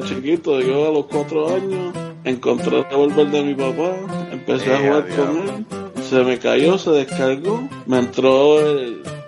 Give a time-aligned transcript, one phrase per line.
[0.00, 3.96] desde chiquito, yo a los cuatro años encontré el revólver de mi papá,
[4.32, 8.58] empecé a jugar con él, se me cayó, se descargó, me entró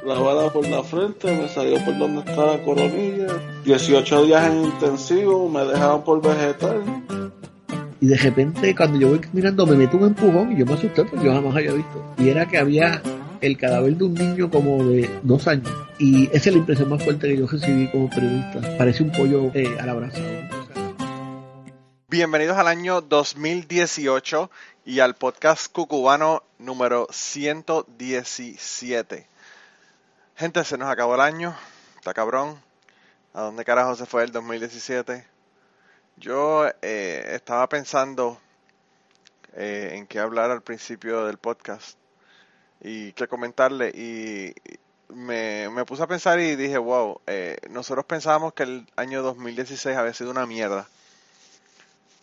[0.05, 3.27] la bala por la frente, me salió por donde estaba la coronilla,
[3.65, 6.83] 18 días en intensivo, me dejaban por vegetal.
[8.01, 11.05] Y de repente, cuando yo voy caminando, me meto un empujón y yo me asusté
[11.05, 12.05] porque yo jamás había visto.
[12.19, 13.01] Y era que había
[13.41, 15.71] el cadáver de un niño como de dos años.
[15.99, 18.61] Y esa es la impresión más fuerte que yo recibí como periodista.
[18.77, 20.21] Parece un pollo eh, al abrazo.
[22.13, 24.51] Bienvenidos al año 2018
[24.85, 29.27] y al podcast cucubano número 117.
[30.37, 31.57] Gente, se nos acabó el año.
[31.97, 32.61] Está cabrón.
[33.33, 35.27] ¿A dónde carajo se fue el 2017?
[36.19, 38.39] Yo eh, estaba pensando
[39.55, 41.97] eh, en qué hablar al principio del podcast
[42.83, 43.89] y que comentarle.
[43.89, 44.55] Y
[45.09, 50.13] me, puse a pensar y dije, wow, eh, nosotros pensábamos que el año 2016 había
[50.13, 50.87] sido una mierda.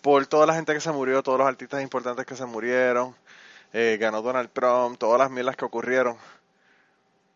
[0.02, 3.16] Por toda la gente que se murió, todos los artistas importantes que se murieron,
[3.73, 6.17] eh, ganó Donald Trump, todas las mierdas que ocurrieron.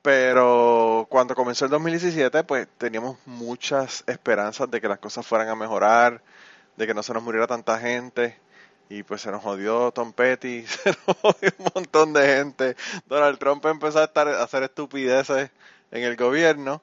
[0.01, 5.55] Pero cuando comenzó el 2017, pues teníamos muchas esperanzas de que las cosas fueran a
[5.55, 6.21] mejorar,
[6.75, 8.37] de que no se nos muriera tanta gente
[8.89, 12.75] y pues se nos jodió Tom Petty, se nos jodió un montón de gente.
[13.07, 15.51] Donald Trump empezó a, estar, a hacer estupideces
[15.91, 16.81] en el gobierno.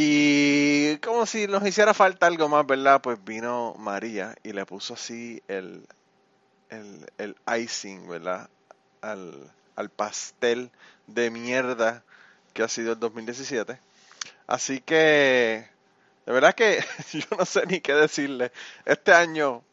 [0.00, 3.00] Y como si nos hiciera falta algo más, ¿verdad?
[3.02, 5.88] Pues vino María y le puso así el,
[6.68, 8.48] el, el icing, ¿verdad?
[9.00, 10.70] Al, al pastel
[11.08, 12.04] de mierda
[12.52, 13.76] que ha sido el 2017.
[14.46, 15.68] Así que,
[16.26, 16.78] de verdad que
[17.14, 18.52] yo no sé ni qué decirle.
[18.84, 19.64] Este año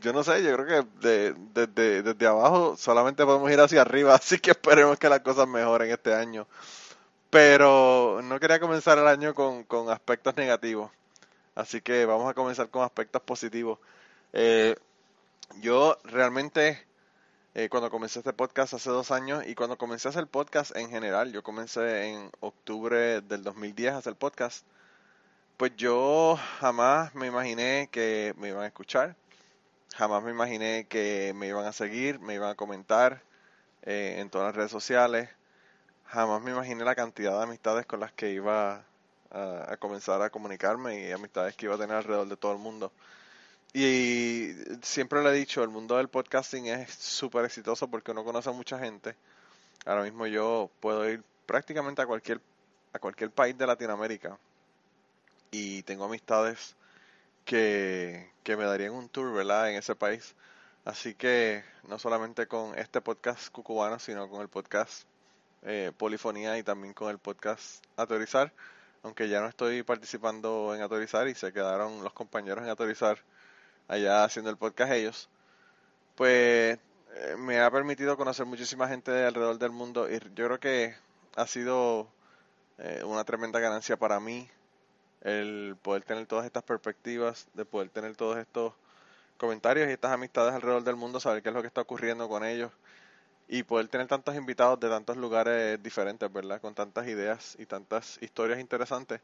[0.00, 1.34] yo no sé, yo creo que
[1.66, 5.90] desde de, abajo solamente podemos ir hacia arriba, así que esperemos que las cosas mejoren
[5.90, 6.46] este año.
[7.34, 10.92] Pero no quería comenzar el año con, aspectos negativos,
[11.56, 13.80] así que vamos a comenzar con aspectos positivos.
[14.32, 14.76] Eh,
[15.60, 16.86] yo realmente,
[17.56, 20.90] eh, cuando comencé este podcast hace dos años y cuando comencé a hacer podcast en
[20.90, 24.64] general, yo comencé en octubre del 2010 a hacer podcast,
[25.56, 29.16] pues yo jamás me imaginé que me iban a escuchar
[29.96, 33.22] Jamás me imaginé que me iban a seguir, me iban a comentar
[33.82, 35.30] eh, en todas las redes sociales.
[36.06, 38.84] Jamás me imaginé la cantidad de amistades con las que iba
[39.30, 42.92] a, comenzar a comunicarme y amistades que iba a tener alrededor de todo el mundo.
[43.72, 48.50] Y siempre le he dicho, el mundo del podcasting es súper exitoso porque uno conoce
[48.50, 49.16] a mucha gente.
[49.84, 52.40] Ahora mismo yo puedo ir prácticamente a cualquier,
[52.92, 54.38] a cualquier país de Latinoamérica
[55.50, 56.76] y tengo amistades
[57.44, 59.70] que, me darían un tour, ¿verdad?
[59.70, 60.34] En ese país.
[60.84, 65.06] Así que no solamente con este podcast cucubano, sino con el podcast
[65.64, 68.52] eh, Polifonía y también con el podcast Autorizar.
[69.02, 73.18] Aunque ya no estoy participando en Autorizar y se quedaron los compañeros en Autorizar
[73.88, 75.28] allá haciendo el podcast ellos.
[76.14, 76.78] Pues
[77.14, 80.94] eh, me ha permitido conocer muchísima gente de alrededor del mundo y yo creo que
[81.36, 82.08] ha sido
[82.78, 84.48] eh, una tremenda ganancia para mí
[85.22, 88.74] el poder tener todas estas perspectivas, de poder tener todos estos
[89.38, 92.44] comentarios y estas amistades alrededor del mundo, saber qué es lo que está ocurriendo con
[92.44, 92.70] ellos
[93.48, 96.60] y poder tener tantos invitados de tantos lugares diferentes, ¿verdad?
[96.60, 99.20] Con tantas ideas y tantas historias interesantes.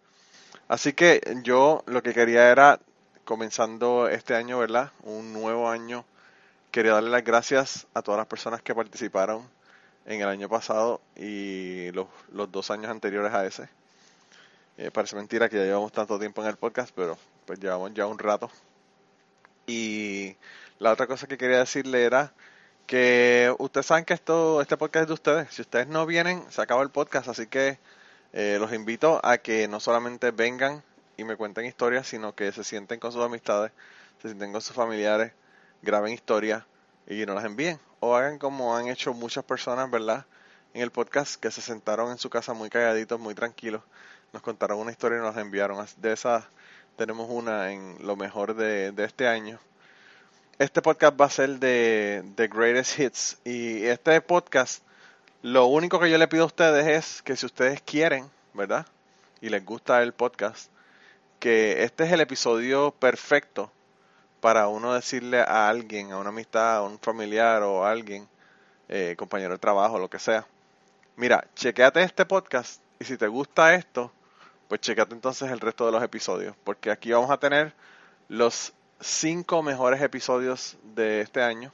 [0.69, 2.81] Así que yo lo que quería era,
[3.25, 4.93] comenzando este año, ¿verdad?
[5.03, 6.05] Un nuevo año,
[6.71, 9.49] quería darle las gracias a todas las personas que participaron
[10.07, 13.69] en el año pasado y los, los dos años anteriores a ese.
[14.77, 18.07] Eh, parece mentira que ya llevamos tanto tiempo en el podcast, pero pues llevamos ya
[18.07, 18.51] un rato.
[19.67, 20.37] Y
[20.79, 22.33] la otra cosa que quería decirle era
[22.91, 25.55] que ustedes saben que esto, este podcast es de ustedes.
[25.55, 27.79] Si ustedes no vienen, se acaba el podcast, así que
[28.33, 30.83] eh, los invito a que no solamente vengan
[31.17, 33.71] y me cuenten historias, sino que se sienten con sus amistades,
[34.21, 35.33] se sienten con sus familiares,
[35.83, 36.65] graben historias
[37.07, 37.79] y nos las envíen.
[38.01, 40.27] O hagan como han hecho muchas personas, ¿verdad?
[40.75, 43.83] En el podcast, que se sentaron en su casa muy calladitos, muy tranquilos
[44.33, 45.87] nos contaron una historia y nos enviaron.
[45.99, 46.45] De esas
[46.97, 49.59] tenemos una en lo mejor de, este año.
[50.61, 53.39] Este podcast va a ser de The Greatest Hits.
[53.45, 54.83] Y este podcast,
[55.41, 58.85] lo único que yo le pido a ustedes es que si ustedes quieren, ¿verdad?
[59.41, 60.71] Y les gusta el podcast,
[61.39, 63.73] que este es el episodio perfecto
[64.43, 68.29] para uno decirle a alguien, a una amistad, a un familiar o a alguien,
[68.91, 70.47] eh, compañero de trabajo, lo que sea.
[71.17, 74.13] Mira, chequeate este podcast y si te gusta esto,
[74.69, 77.73] pues checate entonces el resto de los episodios, porque aquí vamos a tener
[78.29, 81.73] los cinco mejores episodios de este año.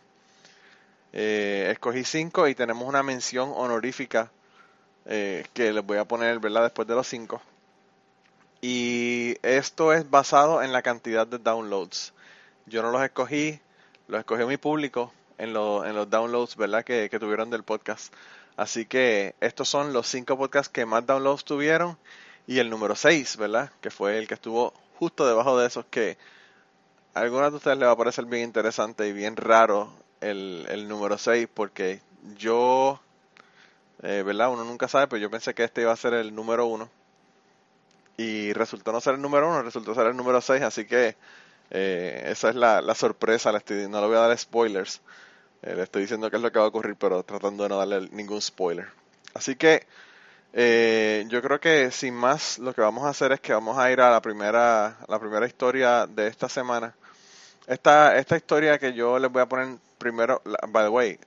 [1.13, 4.31] Eh, escogí cinco y tenemos una mención honorífica
[5.07, 6.41] eh, que les voy a poner.
[6.41, 7.43] Después de los cinco.
[8.61, 12.13] Y esto es basado en la cantidad de downloads.
[12.67, 13.61] Yo no los escogí,
[14.09, 16.85] los escogió mi público en, en los downloads, ¿verdad?
[16.85, 18.13] Que, que tuvieron del podcast.
[18.57, 21.99] Así que estos son los cinco podcasts que más downloads tuvieron
[22.47, 23.71] y el número 6, ¿verdad?
[23.81, 26.17] Que fue el que estuvo justo debajo de esos que
[27.17, 29.91] a algunos de ustedes les va a parecer bien interesante y bien raro
[30.21, 32.03] el, el número 6 porque
[32.37, 33.01] yo,
[34.03, 34.51] eh, ¿verdad?
[34.51, 36.91] Uno nunca sabe, pero yo pensé que este iba a ser el número 1
[38.19, 41.17] y resultó no ser el número 1, resultó ser el número 6, así que
[41.71, 45.01] eh, esa es la, la sorpresa, no le voy a dar spoilers,
[45.63, 47.79] eh, le estoy diciendo qué es lo que va a ocurrir, pero tratando de no
[47.79, 48.89] darle ningún spoiler.
[49.33, 49.87] Así que
[50.53, 54.03] yo creo que sin más lo que vamos a hacer es que vamos a ir
[54.03, 56.95] a la primera, la primera historia de esta semana.
[57.67, 61.19] Esta, esta historia que yo les voy a poner primero, by the way,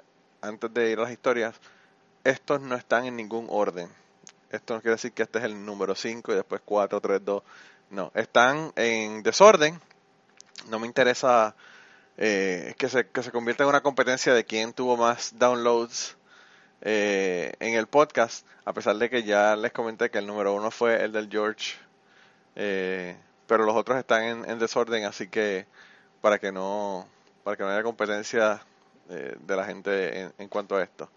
[0.41, 1.55] antes de ir a las historias,
[2.23, 3.89] estos no están en ningún orden.
[4.49, 7.43] Esto no quiere decir que este es el número 5 y después 4, 3, 2.
[7.91, 9.79] No, están en desorden.
[10.69, 11.55] No me interesa
[12.17, 16.17] eh, que, se, que se convierta en una competencia de quién tuvo más downloads
[16.81, 20.71] eh, en el podcast, a pesar de que ya les comenté que el número uno
[20.71, 21.75] fue el del George,
[22.55, 25.65] eh, pero los otros están en, desorden, así que
[26.21, 27.07] para que no
[27.43, 28.61] para que no haya competencia
[29.09, 31.09] eh, de la gente en, cuanto a esto.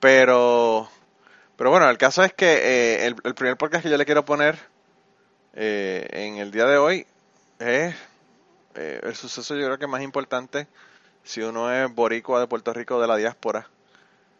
[0.00, 0.88] Pero
[1.56, 4.58] pero bueno, el caso es que el, el, primer podcast que yo le quiero poner
[5.54, 7.06] en el día de hoy
[7.58, 7.94] es
[8.74, 10.66] el suceso yo creo que más importante
[11.24, 13.70] si uno es boricua de Puerto Rico de la diáspora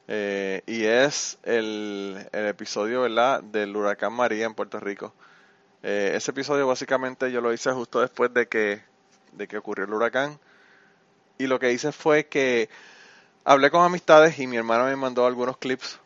[0.09, 3.43] eh, y es el, el, episodio ¿verdad?
[3.43, 5.13] del huracán María en Puerto Rico.
[5.83, 8.83] Eh, ese episodio básicamente yo lo hice justo después de que,
[9.37, 10.39] de que ocurrió el huracán.
[11.39, 12.69] Y lo que hice fue que
[13.45, 16.01] hablé con amistades y mi hermano me mandó algunos clips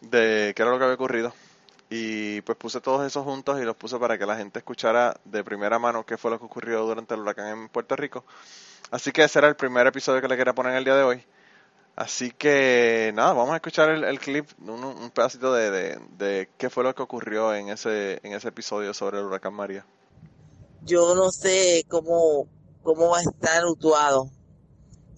[0.00, 1.32] de qué era lo que había ocurrido.
[1.90, 5.42] Y pues puse todos esos juntos y los puse para que la gente escuchara de
[5.42, 8.24] primera mano qué fue lo que ocurrió durante el huracán en Puerto Rico.
[8.90, 11.24] Así que ese era el primer episodio que le quería poner el día de hoy.
[11.96, 16.94] Así que nada, vamos a escuchar el, clip, un, pedacito de, de, qué fue lo
[16.94, 19.84] que ocurrió en ese, en ese episodio sobre el huracán María.
[20.82, 22.48] Yo no sé cómo,
[22.82, 24.30] cómo va a estar Utuado.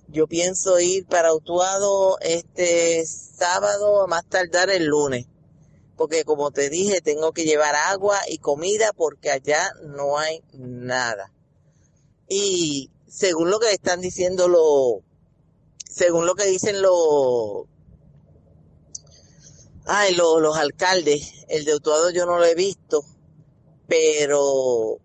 [0.08, 5.26] Yo pienso ir para Utuado este sábado a más tardar el lunes.
[5.96, 11.32] Porque como te dije, tengo que llevar agua y comida porque allá no hay nada.
[12.28, 15.02] Y según lo que están diciendo los
[15.92, 17.66] según lo que dicen los,
[19.84, 23.04] ay, los, los alcaldes, el de Utuado yo no lo he visto,
[23.86, 24.98] pero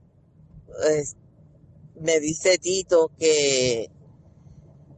[2.00, 3.90] me dice Tito que,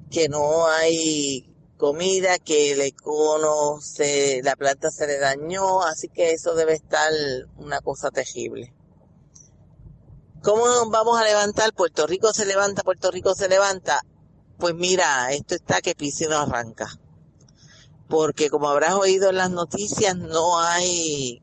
[0.09, 6.31] que no hay comida, que el econo se, la planta se le dañó, así que
[6.33, 7.11] eso debe estar
[7.57, 8.73] una cosa terrible.
[10.43, 11.73] ¿Cómo vamos a levantar?
[11.73, 14.01] Puerto Rico se levanta, Puerto Rico se levanta.
[14.57, 16.89] Pues mira, esto está que pise no arranca.
[18.07, 21.41] Porque como habrás oído en las noticias, no hay,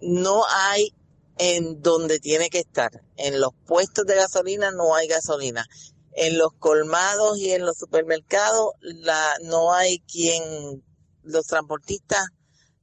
[0.00, 0.94] no hay
[1.42, 3.02] en donde tiene que estar.
[3.16, 5.66] En los puestos de gasolina no hay gasolina.
[6.12, 10.84] En los colmados y en los supermercados la, no hay quien,
[11.24, 12.28] los transportistas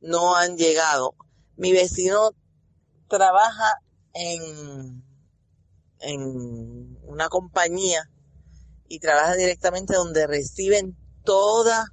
[0.01, 1.15] no han llegado.
[1.55, 2.31] Mi vecino
[3.07, 3.75] trabaja
[4.13, 5.05] en,
[7.03, 8.09] una compañía
[8.89, 11.85] y trabaja directamente donde reciben toda,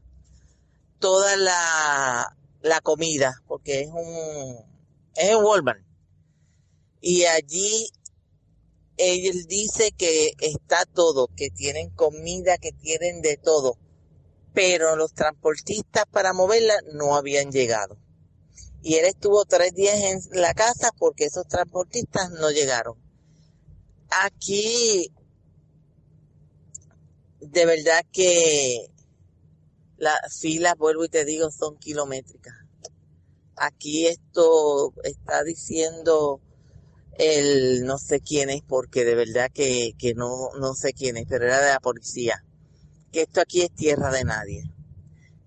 [0.99, 4.57] toda la, la comida, porque es un,
[5.15, 5.86] es en Walmart.
[7.09, 7.89] Y allí
[8.97, 13.79] él dice que está todo, que tienen comida, que tienen de todo,
[14.53, 17.97] pero los transportistas para moverla no habían llegado.
[18.83, 22.97] Y él estuvo tres días en la casa porque esos transportistas no llegaron.
[24.11, 25.13] Aquí
[27.39, 28.91] de verdad que
[29.97, 32.57] las filas, vuelvo y te digo, son kilométricas.
[33.55, 36.41] Aquí esto está diciendo
[37.19, 41.27] el no sé quién es, porque de verdad que, que no, no sé quién es,
[41.29, 42.45] pero era de la policía,
[43.13, 44.65] que esto aquí es tierra de nadie,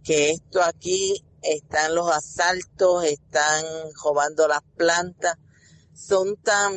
[0.03, 3.65] que esto aquí están los asaltos, están
[4.03, 5.35] robando las plantas,
[5.93, 6.73] son tan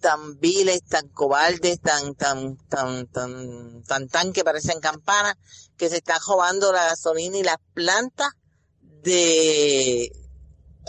[0.00, 5.34] tan viles, tan cobardes, tan, tan, tan, tan, tan, tan que parecen campanas,
[5.76, 8.28] que se están robando la gasolina y las plantas
[9.02, 10.12] de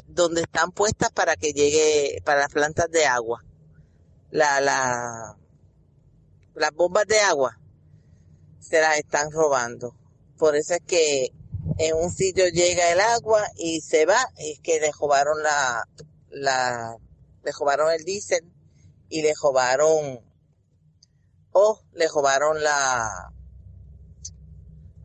[0.06, 3.44] donde están puestas para que llegue, para las plantas de agua.
[4.30, 5.38] La, la,
[6.56, 7.60] las bombas de agua
[8.60, 9.96] se las están robando.
[10.38, 11.32] Por eso es que
[11.78, 15.88] en un sitio llega el agua y se va, y es que le robaron la,
[16.30, 16.98] la,
[17.44, 18.44] le robaron el diésel
[19.10, 20.20] y le robaron,
[21.52, 23.32] oh, le robaron la,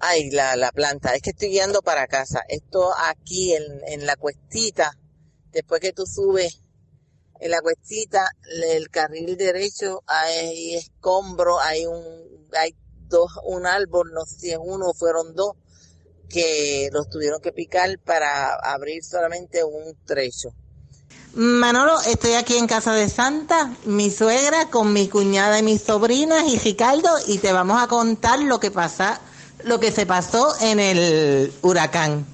[0.03, 1.15] ay, la, la planta.
[1.15, 2.43] Es que estoy guiando para casa.
[2.49, 4.93] Esto aquí en, en la cuestita,
[5.53, 6.61] después que tú subes
[7.41, 8.29] en la cuestita,
[8.63, 12.75] el carril derecho hay escombro, hay un, hay
[13.09, 15.53] dos, un árbol, no sé si es uno o fueron dos,
[16.29, 20.51] que los tuvieron que picar para abrir solamente un trecho.
[21.35, 26.45] Manolo, estoy aquí en casa de Santa, mi suegra, con mi cuñada y mis sobrinas
[26.47, 29.21] y Ricardo, y te vamos a contar lo que pasa,
[29.65, 32.27] lo que se pasó en el huracán.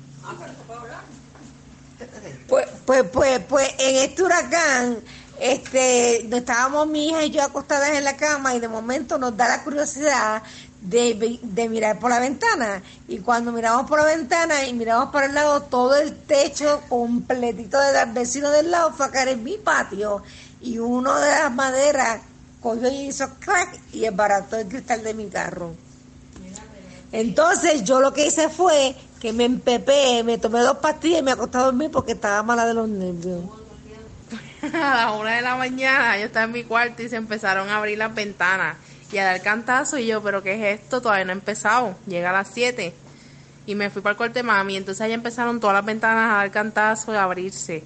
[2.49, 4.99] Pues, pues, pues, pues, en este huracán,
[5.38, 9.49] este, estábamos mi hija y yo acostadas en la cama y de momento nos da
[9.49, 10.42] la curiosidad
[10.80, 12.82] de, de, mirar por la ventana.
[13.06, 17.78] Y cuando miramos por la ventana y miramos para el lado, todo el techo completito
[17.78, 20.23] del vecino del lado fue a caer en mi patio.
[20.61, 22.20] Y uno de las maderas
[22.62, 25.75] cogió y hizo crack y embarató el cristal de mi carro.
[27.12, 31.32] Entonces yo lo que hice fue que me empepé, me tomé dos pastillas y me
[31.32, 33.44] acosté a dormir porque estaba mala de los nervios.
[34.74, 37.78] A las una de la mañana yo estaba en mi cuarto y se empezaron a
[37.78, 38.76] abrir las ventanas
[39.10, 41.00] y a dar cantazo y yo, pero ¿qué es esto?
[41.00, 42.92] Todavía no ha empezado, llega a las 7
[43.66, 46.50] y me fui para el corte mami, entonces ahí empezaron todas las ventanas a dar
[46.50, 47.84] cantazo y a abrirse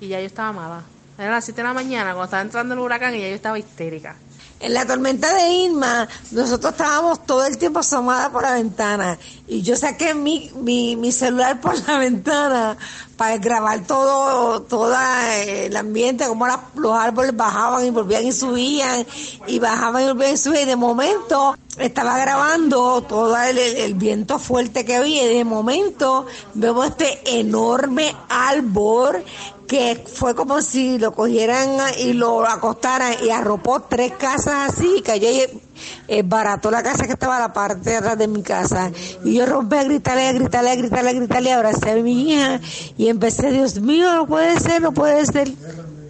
[0.00, 0.82] y ya yo estaba mala.
[1.18, 3.58] Era las 7 de la mañana cuando estaba entrando el huracán y ya yo estaba
[3.58, 4.16] histérica.
[4.58, 9.60] En la tormenta de Irma, nosotros estábamos todo el tiempo asomadas por la ventana y
[9.60, 12.78] yo saqué mi, mi, mi celular por la ventana
[13.16, 14.94] para grabar todo, todo
[15.34, 19.06] el ambiente, como los árboles bajaban y volvían y subían
[19.46, 20.62] y bajaban y volvían y subían.
[20.62, 26.26] Y de momento estaba grabando todo el, el viento fuerte que había y de momento
[26.54, 29.22] vemos este enorme árbol
[29.66, 35.28] que fue como si lo cogieran y lo acostaran y arropó tres casas así, cayó
[35.28, 35.60] y
[36.08, 38.90] eh, barató la casa que estaba a la parte de atrás de mi casa.
[39.24, 42.60] Y yo rompí a gritarle, a gritarle, a gritarle, a gritarle, abracé a mi hija
[42.96, 45.48] y empecé, Dios mío, no puede ser, no puede ser.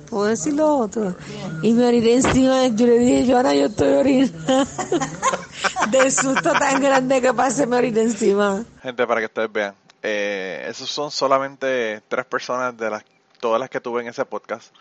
[0.09, 1.17] Puedo decir lo otro.
[1.63, 4.37] Y me oriné encima, yo le dije, Joana, yo estoy orinando.
[5.91, 8.65] Del susto tan grande que pasé, me oriné encima.
[8.83, 13.03] Gente, para que ustedes vean, eh, esos son solamente tres personas de las
[13.39, 14.75] todas las que tuve en ese podcast.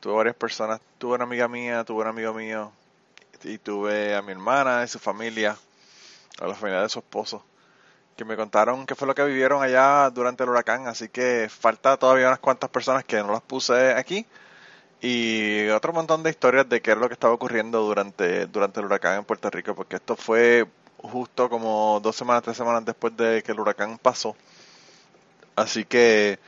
[0.00, 0.80] Tuve varias personas.
[0.98, 2.72] Tuve una amiga mía, tuve un amigo mío.
[3.42, 5.56] Y tuve a mi hermana y su familia.
[6.40, 7.44] A la familia de su esposo.
[8.16, 10.86] Que me contaron qué fue lo que vivieron allá durante el huracán.
[10.86, 14.26] Así que falta todavía unas cuantas personas que no las puse aquí.
[15.00, 18.86] Y otro montón de historias de qué es lo que estaba ocurriendo durante, durante el
[18.86, 19.74] huracán en Puerto Rico.
[19.74, 20.66] Porque esto fue
[20.98, 24.36] justo como dos semanas, tres semanas después de que el huracán pasó.
[25.56, 26.38] Así que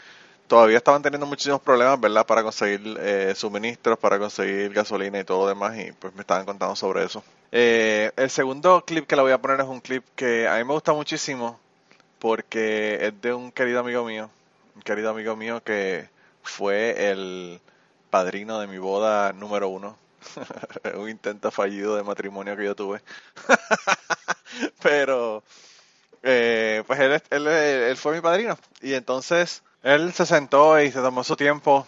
[0.46, 2.26] todavía estaban teniendo muchísimos problemas, ¿verdad?
[2.26, 6.44] Para conseguir eh, suministros, para conseguir gasolina y todo lo demás, y pues me estaban
[6.44, 7.22] contando sobre eso.
[7.52, 10.64] Eh, el segundo clip que le voy a poner es un clip que a mí
[10.64, 11.58] me gusta muchísimo
[12.18, 14.30] porque es de un querido amigo mío,
[14.74, 16.08] un querido amigo mío que
[16.42, 17.60] fue el
[18.10, 19.96] padrino de mi boda número uno.
[20.96, 23.00] un intento fallido de matrimonio que yo tuve.
[24.82, 25.44] Pero,
[26.22, 28.58] eh, pues él, él, él fue mi padrino.
[28.80, 31.86] Y entonces él se sentó y se tomó su tiempo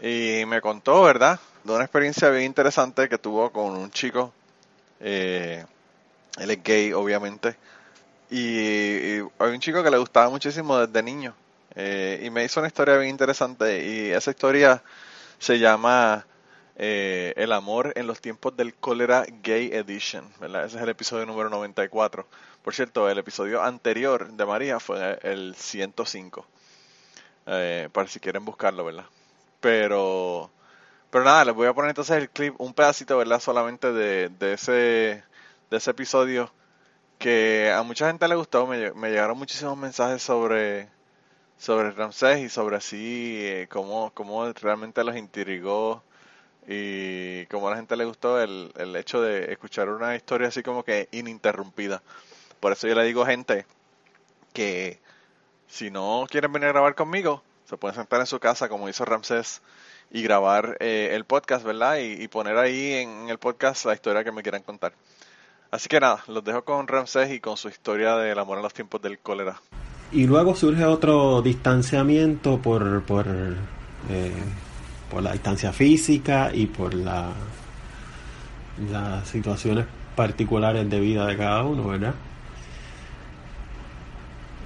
[0.00, 1.40] y me contó, ¿verdad?
[1.64, 4.32] De una experiencia bien interesante que tuvo con un chico.
[5.00, 5.64] Eh,
[6.38, 7.56] él es gay, obviamente.
[8.30, 11.34] Y, hay un chico que le gustaba muchísimo desde niño.
[11.74, 13.84] Eh, y me hizo una historia bien interesante.
[13.84, 14.80] Y esa historia
[15.40, 16.24] se llama
[16.76, 20.24] eh, El amor en los tiempos del cólera gay edition.
[20.38, 20.66] ¿verdad?
[20.66, 22.28] Ese es el episodio número 94.
[22.62, 26.46] Por cierto, el episodio anterior de María fue el 105
[27.46, 29.06] eh, para si quieren buscarlo, ¿verdad?
[29.60, 30.50] Pero,
[31.10, 33.40] pero nada, les voy a poner entonces el clip, un pedacito, ¿verdad?
[33.40, 34.72] Solamente de, de ese,
[35.70, 36.50] de ese episodio
[37.18, 40.88] que a mucha gente le gustó, me, llegaron muchísimos mensajes sobre,
[41.58, 46.02] sobre Ramsés y sobre así eh, cómo, cómo realmente los intrigó
[46.66, 50.62] y cómo a la gente le gustó el, el hecho de escuchar una historia así
[50.62, 52.02] como que ininterrumpida.
[52.60, 53.66] Por eso yo le digo gente
[54.52, 55.00] que
[55.74, 59.04] si no quieren venir a grabar conmigo, se pueden sentar en su casa, como hizo
[59.04, 59.60] Ramsés,
[60.12, 61.96] y grabar eh, el podcast, ¿verdad?
[61.98, 64.92] Y, poner ahí en el podcast la historia que me quieran contar.
[65.72, 68.72] Así que nada, los dejo con Ramsés y con su historia del amor en los
[68.72, 69.60] tiempos del cólera.
[70.12, 74.32] Y luego surge otro distanciamiento por, por, eh,
[75.10, 77.32] por la distancia física y por la,
[78.92, 82.14] las situaciones particulares de vida de cada uno, ¿verdad?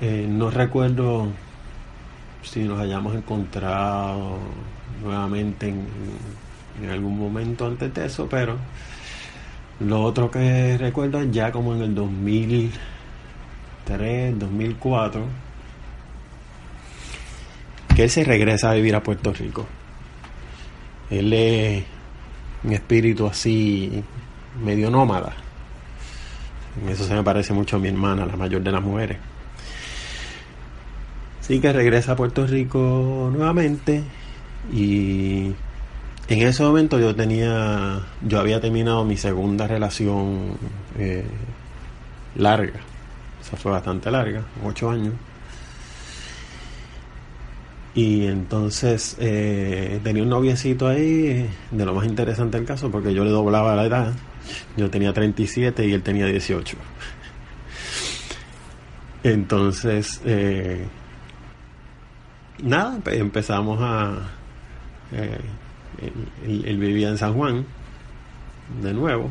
[0.00, 1.28] Eh, no recuerdo
[2.42, 4.38] si nos hayamos encontrado
[5.02, 5.86] nuevamente en,
[6.82, 8.56] en algún momento antes de eso, pero
[9.80, 15.22] lo otro que recuerdo es ya como en el 2003, 2004,
[17.94, 19.66] que él se regresa a vivir a Puerto Rico.
[21.10, 21.84] Él es
[22.64, 24.02] un espíritu así
[24.62, 25.34] medio nómada.
[26.88, 29.18] Eso se me parece mucho a mi hermana, la mayor de las mujeres.
[31.48, 34.02] Así que regresa a Puerto Rico nuevamente
[34.70, 35.46] y
[36.28, 40.58] en ese momento yo tenía, yo había terminado mi segunda relación
[40.98, 41.24] eh,
[42.36, 42.80] larga.
[43.40, 45.14] Esa fue bastante larga, ocho años.
[47.94, 53.24] Y entonces eh, tenía un noviecito ahí, de lo más interesante del caso, porque yo
[53.24, 54.12] le doblaba la edad.
[54.76, 56.76] Yo tenía 37 y él tenía 18.
[59.22, 60.84] Entonces, eh,
[62.62, 64.28] nada, empezamos a...
[65.12, 65.40] Eh,
[66.44, 67.64] él, él, vivía en San Juan,
[68.82, 69.30] de nuevo.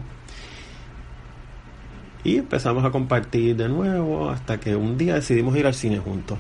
[2.23, 6.37] Y empezamos a compartir de nuevo hasta que un día decidimos ir al cine juntos.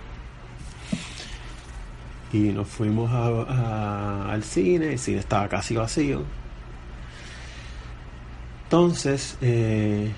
[2.33, 6.23] Y nos fuimos al cine, el cine estaba casi vacío.
[8.65, 10.11] Entonces, eh,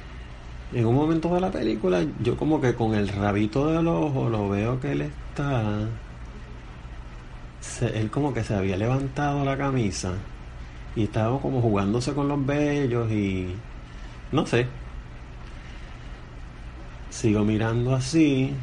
[0.73, 4.49] en un momento de la película, yo como que con el rabito del ojo lo
[4.49, 5.87] veo que él está
[7.81, 10.13] él como que se había levantado la camisa
[10.95, 13.55] y estaba como jugándose con los vellos y
[14.31, 14.67] no sé.
[17.09, 18.53] Sigo mirando así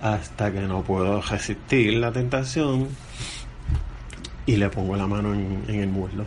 [0.00, 2.88] hasta que no puedo resistir la tentación
[4.46, 6.24] y le pongo la mano en, en el muslo.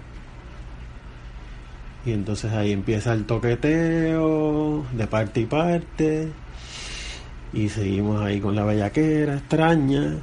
[2.06, 6.32] Y entonces ahí empieza el toqueteo de parte y parte.
[7.54, 10.18] Y seguimos ahí con la bellaquera extraña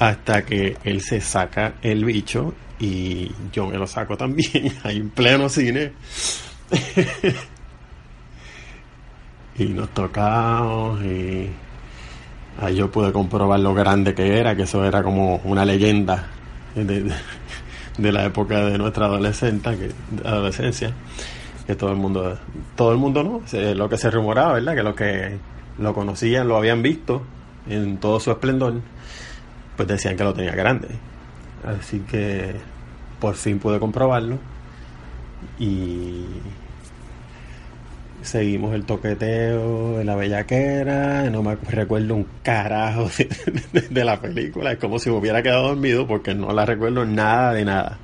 [0.00, 5.10] hasta que él se saca el bicho y yo me lo saco también ahí en
[5.10, 5.92] pleno cine.
[9.58, 11.50] Y nos tocamos y
[12.62, 16.28] ahí yo pude comprobar lo grande que era que eso era como una leyenda
[16.74, 17.12] de,
[18.10, 20.94] la época de nuestra adolescente que, adolescencia
[21.66, 22.38] que todo el mundo
[22.74, 23.42] todo el mundo no
[23.74, 25.38] lo que se rumoraba verdad que los que
[25.76, 27.20] lo conocían lo habían visto
[27.68, 28.80] en todo su esplendor
[29.80, 30.88] pues decían que lo tenía grande.
[31.64, 32.52] Así que
[33.18, 34.38] por fin pude comprobarlo
[35.58, 36.26] y
[38.20, 43.08] seguimos el toqueteo de la bellaquera, no me recuerdo un carajo
[43.72, 47.54] de, la película, es como si me hubiera quedado dormido porque no la recuerdo nada
[47.54, 47.98] de nada.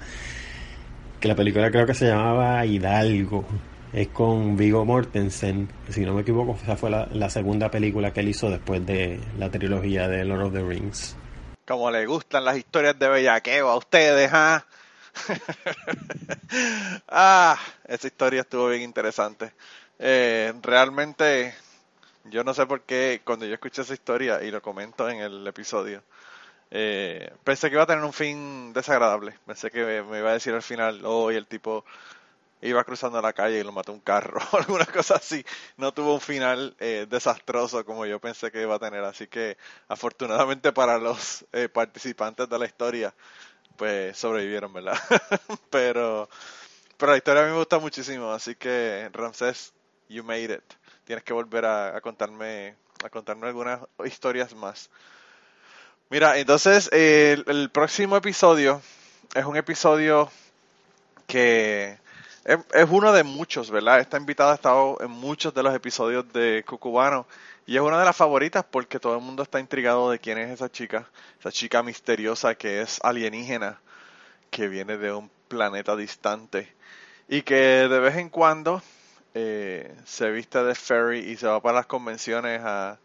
[1.21, 3.45] Que la película creo que se llamaba Hidalgo,
[3.93, 8.29] es con Vigo Mortensen, si no me equivoco, esa fue la segunda película que él
[8.31, 11.17] hizo después de la trilogía de Lord of the Rings
[11.67, 14.65] como le gustan las historias de bellaqueo a ustedes, ¿ah?
[17.09, 19.53] ah, esa historia estuvo bien interesante.
[19.99, 21.55] Eh, realmente,
[22.25, 25.47] yo no sé por qué cuando yo escuché esa historia y lo comento en el
[25.47, 26.03] episodio,
[26.71, 29.39] eh, pensé que iba a tener un fin desagradable.
[29.47, 31.85] Pensé que me, iba a decir al final, hoy oh, el tipo
[32.63, 35.45] iba cruzando la calle y lo mató un carro o alguna cosa así.
[35.77, 39.05] No tuvo un final eh, desastroso como yo pensé que iba a tener.
[39.05, 39.57] Así que
[39.89, 43.15] afortunadamente para los eh, participantes de la historia,
[43.77, 44.99] pues sobrevivieron, ¿verdad?
[45.71, 46.29] pero,
[46.97, 48.33] pero la historia a mí me gusta muchísimo.
[48.33, 49.73] Así que Ramsés,
[50.09, 50.75] you made it.
[51.05, 54.91] Tienes que volver a, contarme a contarme algunas historias más.
[56.09, 58.81] Mira, entonces el, el próximo episodio
[59.35, 60.31] es un episodio
[61.27, 61.99] que
[62.47, 64.01] es, es, uno de muchos, ¿verdad?
[64.01, 67.27] Esta invitada ha estado en muchos de los episodios de Cucubano
[67.67, 70.51] y es una de las favoritas porque todo el mundo está intrigado de quién es
[70.51, 73.81] esa chica, esa chica misteriosa que es alienígena,
[74.51, 76.73] que viene de un planeta distante
[77.29, 77.55] y que
[77.89, 78.81] de vez en cuando
[79.35, 82.99] eh, se viste de ferry y se va para las convenciones a,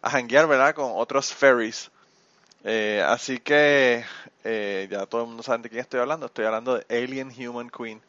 [0.00, 0.74] a hanguear, ¿verdad?
[0.74, 1.90] Con otros ferries.
[2.64, 4.04] Eh, así que
[4.44, 6.26] eh, ya todo el mundo sabe de quién estoy hablando.
[6.26, 8.00] Estoy hablando de Alien Human Queen.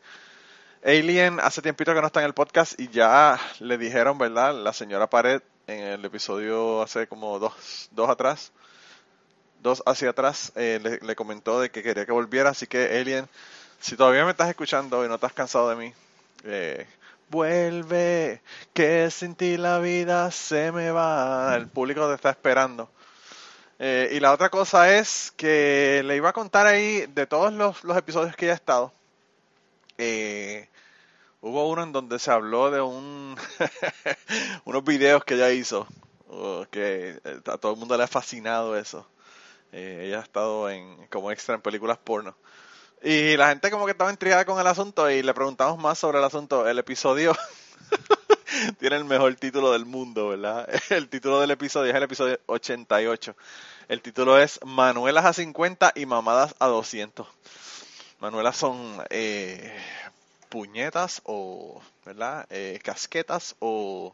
[0.86, 4.54] Alien hace tiempito que no está en el podcast y ya le dijeron, ¿verdad?
[4.54, 8.52] La señora Pared en el episodio hace como dos, dos atrás,
[9.62, 12.50] dos hacia atrás, eh, le, le, comentó de que quería que volviera.
[12.50, 13.30] Así que Alien,
[13.80, 15.94] si todavía me estás escuchando y no estás cansado de mí,
[16.44, 16.86] eh,
[17.30, 18.42] vuelve,
[18.74, 21.56] que sin ti la vida se me va.
[21.56, 22.90] El público te está esperando.
[23.80, 27.84] Eh, y la otra cosa es que le iba a contar ahí de todos los,
[27.86, 28.94] los episodios que ya ha estado.
[29.98, 30.68] Eh,
[31.46, 33.36] Hubo uno en donde se habló de un
[34.64, 35.86] unos videos que ella hizo,
[36.72, 39.06] que eh, a todo el mundo le ha fascinado eso.
[39.74, 42.34] Eh, ella ha estado en como extra en películas porno.
[43.04, 46.20] Y la gente como que estaba intrigada con el asunto y le preguntamos más sobre
[46.20, 46.66] el asunto.
[46.66, 47.36] El episodio
[48.80, 50.70] tiene el mejor título del mundo, ¿verdad?
[50.92, 53.36] El título del episodio es el episodio 88.
[53.90, 57.28] El título es Manuelas a 50 y mamadas a 200.
[58.22, 59.78] Manuelas son eh,
[60.54, 62.46] puñetas o, ¿verdad?
[62.52, 64.14] Eh, casquetas o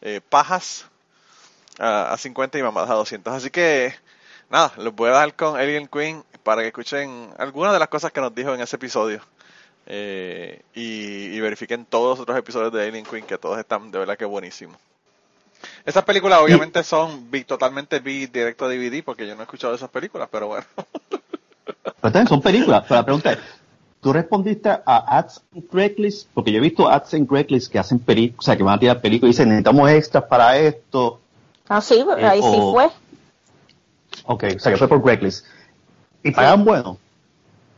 [0.00, 0.86] eh, pajas
[1.78, 3.34] a, a 50 y mamadas a 200.
[3.34, 3.94] Así que,
[4.48, 8.12] nada, les voy a dar con Alien Queen para que escuchen algunas de las cosas
[8.12, 9.20] que nos dijo en ese episodio.
[9.90, 13.98] Eh, y, y verifiquen todos los otros episodios de Alien Queen, que todos están de
[13.98, 14.78] verdad que buenísimos.
[15.84, 19.74] Esas películas obviamente son vi- totalmente vi directo a DVD porque yo no he escuchado
[19.74, 20.64] esas películas, pero bueno.
[21.82, 22.84] Pero también son películas.
[22.88, 23.38] Pero la pregunta es,
[24.00, 26.28] ¿tú respondiste a ads en Craigslist?
[26.34, 28.78] Porque yo he visto ads en Craigslist que hacen películas, o sea, que van a
[28.80, 31.20] tirar películas y dicen, necesitamos extras para esto.
[31.68, 32.90] Ah, sí, ahí sí fue.
[34.24, 35.44] Ok, o sea, que fue por Craigslist.
[36.22, 36.98] ¿Y pagan bueno?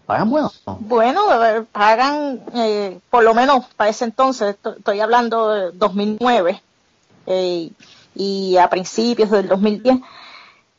[0.07, 0.51] ¿Pagan bueno?
[0.81, 1.23] Bueno,
[1.71, 6.61] pagan, eh, por lo menos para ese entonces, esto- estoy hablando de 2009
[7.27, 7.71] eh,
[8.17, 9.99] y a principios del 2010,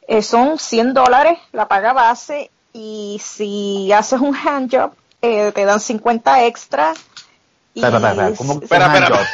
[0.07, 5.79] eh, son 100 dólares la paga base y si haces un handjob eh, te dan
[5.79, 6.93] 50 extra.
[7.73, 9.07] Y Espera, espera, espera, ¿cómo- Espera, un espera.
[9.07, 9.27] handjob?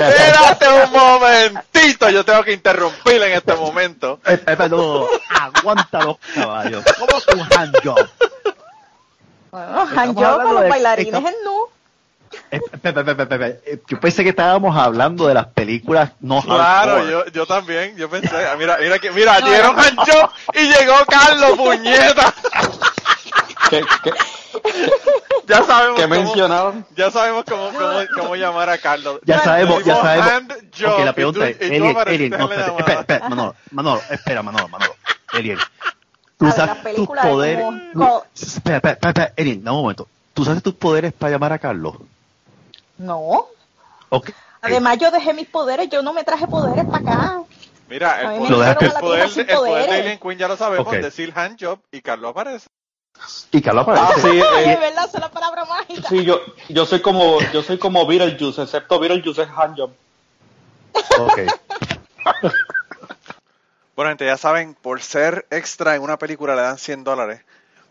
[0.00, 4.20] Espérate un momentito, yo tengo que interrumpir en este momento.
[5.28, 6.84] Aguanta los caballos.
[6.98, 8.08] ¿Cómo que un handjob?
[9.50, 11.64] bueno, handjob los de- bailarines en nu.
[12.50, 12.60] Eh,
[13.88, 18.34] Yo pensé que estábamos hablando de las películas no Claro, yo, yo también, yo pensé,
[18.46, 22.34] ah, mira, mira, que- mira, dieron ancho y llegó Carlos, puñeta.
[23.70, 24.12] ¿Qué, qué,
[25.46, 26.86] Ya sabemos qué cómo, mencionaron?
[26.96, 29.20] ya sabemos cómo, cómo, cómo llamar a Carlos.
[29.24, 30.26] Ya sabemos, ya sabemos.
[30.30, 32.78] hand job, Ok, la pregunta tú- es, y tú Elien, apareciste Elien, no, llamada.
[32.78, 34.94] espera, espera, Manolo, Manolo, espera, Manolo, Manolo,
[35.32, 35.58] Elien.
[36.38, 40.08] Tú usas tus poderes, como- espera, espera, espera, espera, Elien, dame un momento.
[40.34, 41.96] ¿Tú usaste tus poderes para llamar a Carlos?
[42.98, 43.46] No.
[44.10, 44.30] Ok.
[44.60, 47.42] Además, yo dejé mis poderes, yo no me traje poderes para acá.
[47.88, 50.00] Mira, el poder, el poder, el poder de.
[50.00, 50.94] Alien Queen ya lo sabemos, Ok.
[50.94, 52.66] decir handjob y Carlos aparece.
[53.52, 54.20] Y Carlos Ah, aparece.
[54.30, 56.08] sí, Ay, eh, de verdad, es la palabra mágica.
[56.08, 59.90] sí, yo, yo soy como, yo soy como Beetlejuice, excepto Beetlejuice es handjob.
[61.18, 61.38] Ok.
[63.96, 67.40] Bueno, gente, ya saben, por ser extra en una película le dan 100 dólares,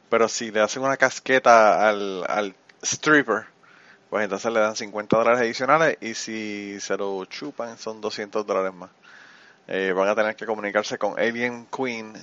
[0.09, 3.45] pero si le hacen una casqueta al, al stripper,
[4.09, 8.73] pues entonces le dan 50 dólares adicionales y si se lo chupan son 200 dólares
[8.73, 8.89] más.
[9.67, 12.13] Eh, van a tener que comunicarse con Alien Queen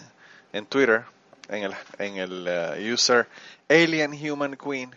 [0.55, 1.05] en Twitter,
[1.49, 3.29] en el, en el eh, user
[3.69, 4.95] Alien Human Queen,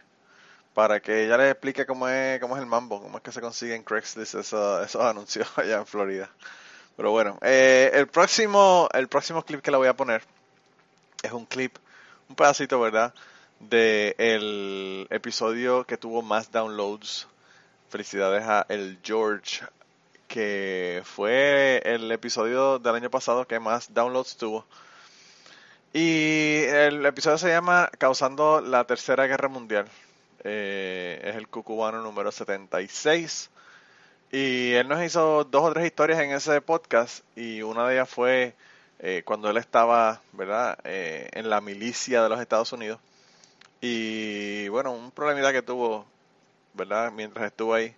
[0.73, 3.41] para que ella les explique cómo es, cómo es el mambo, cómo es que se
[3.41, 6.29] consigue en Craigslist eso- esos anuncios allá en Florida.
[6.95, 10.23] Pero bueno, eh, el próximo el próximo clip que le voy a poner
[11.23, 11.75] es un clip,
[12.29, 13.13] un pedacito, ¿verdad?
[13.59, 17.27] De el episodio que tuvo más downloads.
[17.89, 19.65] Felicidades a el George,
[20.27, 24.65] que fue el episodio del año pasado que más downloads tuvo.
[25.99, 29.87] Y el episodio se llama Causando la Tercera Guerra Mundial.
[30.43, 33.49] Eh, es el cucubano número 76.
[34.31, 38.07] Y él nos hizo dos o tres historias en ese podcast y una de ellas
[38.07, 38.53] fue
[38.99, 42.99] eh, cuando él estaba, ¿verdad?, eh, en la milicia de los Estados Unidos.
[43.81, 46.05] Y bueno, un problemita que tuvo,
[46.75, 47.95] ¿verdad?, mientras estuvo ahí.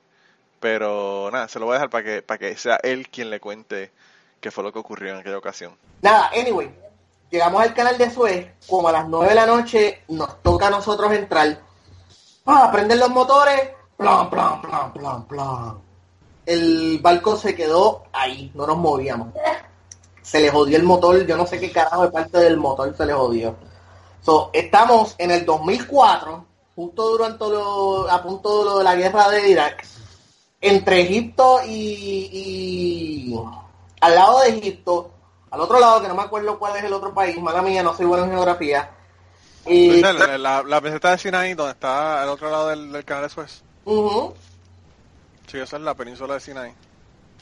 [0.62, 3.42] Pero nada, se lo voy a dejar para que, para que sea él quien le
[3.42, 3.92] cuente
[4.40, 5.76] qué fue lo que ocurrió en aquella ocasión.
[6.02, 6.72] Nada, anyway,
[7.30, 10.72] llegamos al canal de Suez, como a las 9 de la noche, nos toca a
[10.72, 11.60] nosotros entrar.
[12.46, 15.78] Ah, prenden los motores, plan, plan, plan, plan, plan.
[16.46, 19.30] El barco se quedó ahí, no nos movíamos.
[20.22, 23.06] Se le jodió el motor, yo no sé qué carajo de parte del motor se
[23.06, 23.56] le jodió.
[24.22, 29.30] So, estamos en el 2004, justo durante lo, a punto de lo de la guerra
[29.30, 29.86] de Irak,
[30.62, 33.40] entre Egipto y, y
[34.02, 35.12] al lado de Egipto,
[35.52, 37.96] al otro lado, que no me acuerdo cuál es el otro país, mala mía, no
[37.96, 38.92] soy bueno en geografía.
[39.66, 43.30] Y, La, la, meseta de Sinaí, donde está al otro lado del, del canal de
[43.30, 43.62] Suez.
[43.86, 44.34] Ujú.
[45.48, 46.74] Sí, esa es la península de Sinaí.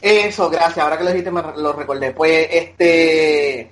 [0.02, 2.12] Eso, gracias, ahora que lo dijiste me lo recordé.
[2.12, 3.72] Pues, este...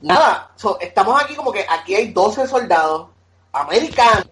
[0.00, 3.08] Nada, so, estamos aquí como que aquí hay 12 soldados
[3.52, 4.26] americanos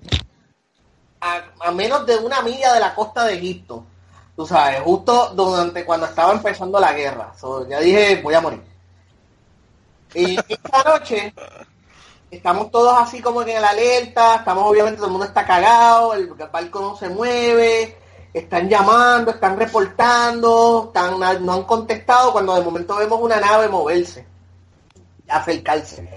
[1.20, 3.84] a, a menos de una milla de la costa de Egipto.
[4.34, 7.32] Tú sabes, justo durante cuando estaba empezando la guerra.
[7.38, 8.69] So, ya dije, voy a morir.
[10.14, 11.34] Y esta noche
[12.30, 16.28] estamos todos así como en la alerta, estamos obviamente todo el mundo está cagado, el
[16.28, 17.96] barco no se mueve,
[18.32, 24.26] están llamando, están reportando, están, no han contestado cuando de momento vemos una nave moverse,
[25.28, 26.08] acercarse.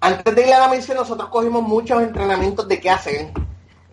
[0.00, 3.32] Antes de ir a la misión nosotros cogimos muchos entrenamientos de qué hacer.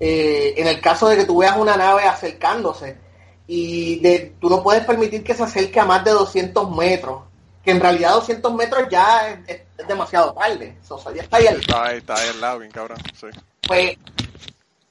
[0.04, 2.98] Eh, en el caso de que tú veas una nave acercándose
[3.46, 7.22] y de, tú no puedes permitir que se acerque a más de 200 metros,
[7.64, 10.78] que en realidad 200 metros ya es, demasiado tarde.
[11.16, 12.98] ya está ahí, está ahí, está ahí al lado, bien cabrón.
[13.20, 13.28] Sí.
[13.68, 13.98] Pues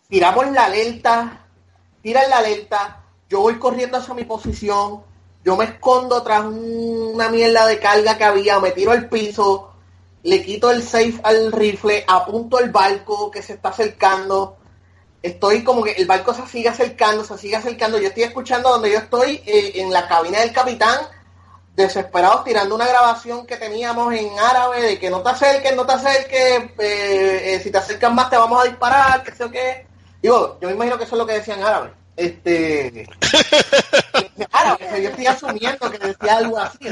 [0.09, 1.47] tiramos la alerta,
[2.03, 5.03] tiran la alerta, yo voy corriendo hacia mi posición,
[5.45, 9.73] yo me escondo tras una mierda de carga que había, me tiro al piso,
[10.23, 14.57] le quito el safe al rifle, apunto el barco que se está acercando.
[15.23, 17.99] Estoy como que el barco se sigue acercando, se sigue acercando.
[17.99, 20.99] Yo estoy escuchando donde yo estoy eh, en la cabina del capitán,
[21.75, 25.93] desesperados tirando una grabación que teníamos en árabe de que no te acerques, no te
[25.93, 29.87] acerques, eh, eh, si te acercas más te vamos a disparar, que sé o qué.
[30.23, 31.93] Digo, yo me imagino que eso es lo que decían árabe.
[32.17, 33.09] Este.
[34.53, 36.87] árabe, yo estoy asumiendo que decía algo así.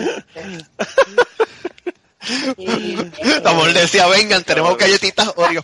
[3.45, 5.63] Amor decía, vengan, tenemos galletitas Oreo.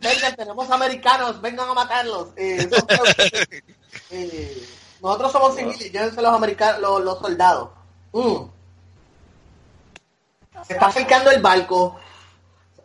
[0.00, 2.28] vengan, tenemos americanos, vengan a matarlos.
[2.36, 2.68] Eh,
[5.02, 7.70] nosotros somos civiles, llévense los americanos, los, soldados.
[8.14, 8.48] Mm.
[10.66, 11.96] Se está acercando el barco.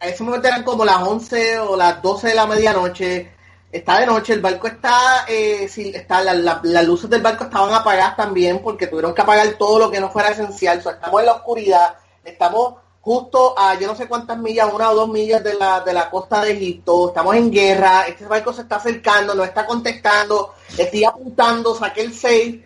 [0.01, 3.31] A ese momento eran como las 11 o las 12 de la medianoche.
[3.71, 8.63] Está de noche, el barco está, eh, está las luces del barco estaban apagadas también
[8.63, 10.79] porque tuvieron que apagar todo lo que no fuera esencial.
[10.79, 15.09] estamos en la oscuridad Estamos justo a yo no sé cuántas millas, una o dos
[15.09, 18.75] millas de la, de la costa de Egipto, estamos en guerra, este barco se está
[18.75, 22.65] acercando, no está contestando, estoy apuntando, saqué el 6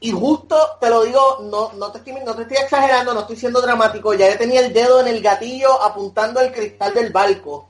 [0.00, 3.36] y justo te lo digo, no, no, te estoy, no te estoy exagerando, no estoy
[3.36, 7.68] siendo dramático, ya yo tenía el dedo en el gatillo apuntando el cristal del barco.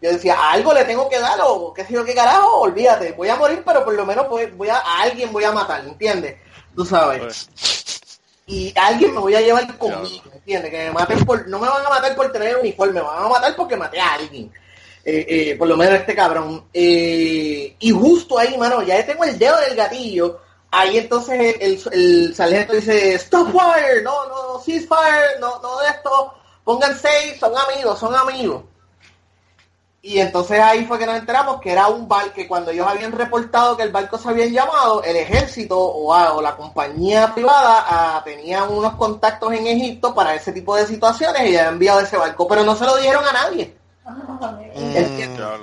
[0.00, 3.28] Yo decía, algo le tengo que dar o qué sé yo qué carajo, olvídate, voy
[3.28, 6.36] a morir, pero por lo menos voy, voy a, a alguien voy a matar, ¿entiendes?
[6.74, 7.20] Tú sabes.
[7.20, 7.78] Pues
[8.48, 10.70] y alguien me voy a llevar conmigo, ¿entiendes?
[10.70, 13.28] Que me maten por, no me van a matar por tener uniforme, me van a
[13.28, 14.50] matar porque maté a alguien.
[15.04, 16.64] Eh, eh, por lo menos este cabrón.
[16.72, 20.40] Eh, y justo ahí, mano, ya tengo el dedo del gatillo.
[20.70, 26.34] Ahí entonces el, el, sargento dice, stop fire, no, no, ceasefire, no, no de esto,
[26.62, 28.64] pongan seis, son amigos, son amigos.
[30.00, 33.12] Y entonces ahí fue que nos enteramos que era un barco que cuando ellos habían
[33.12, 38.70] reportado que el barco se habían llamado, el ejército o, la compañía privada ah, tenían
[38.70, 42.62] unos contactos en Egipto para ese tipo de situaciones y habían enviado ese barco, pero
[42.62, 43.76] no se lo dijeron a nadie.
[44.04, 44.94] Mm,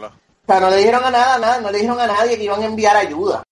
[0.04, 2.62] o sea, no le dijeron a nada, nada, no le dijeron a nadie que iban
[2.62, 3.45] a enviar ayuda.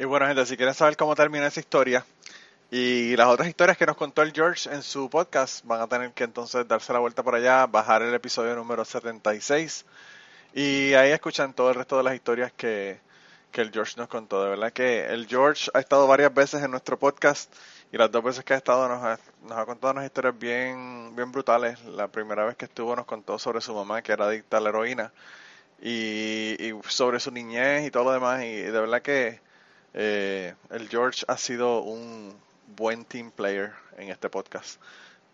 [0.00, 2.06] Y bueno, gente, si quieren saber cómo termina esa historia,
[2.70, 6.12] y las otras historias que nos contó el George en su podcast van a tener
[6.12, 9.84] que entonces darse la vuelta por allá, bajar el episodio número 76
[10.54, 12.98] y ahí escuchan todo el resto de las historias que,
[13.52, 14.42] el George nos contó.
[14.42, 17.52] De verdad que el George ha estado varias veces en nuestro podcast
[17.92, 21.14] y las dos veces que ha estado nos ha, nos ha contado unas historias bien,
[21.14, 21.84] bien brutales.
[21.84, 24.70] La primera vez que estuvo nos contó sobre su mamá que era adicta a la
[24.70, 25.12] heroína
[25.82, 28.42] y, sobre su niñez y todo lo demás.
[28.44, 29.49] Y de verdad que
[29.94, 32.34] eh, el George ha sido un
[32.76, 34.80] buen team player en este podcast.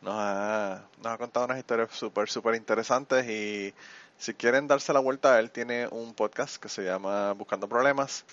[0.02, 3.74] Nos ha, nos ha contado unas historias súper, súper interesantes y
[4.18, 8.24] si quieren darse la vuelta, él tiene un podcast que se llama Buscando Problemas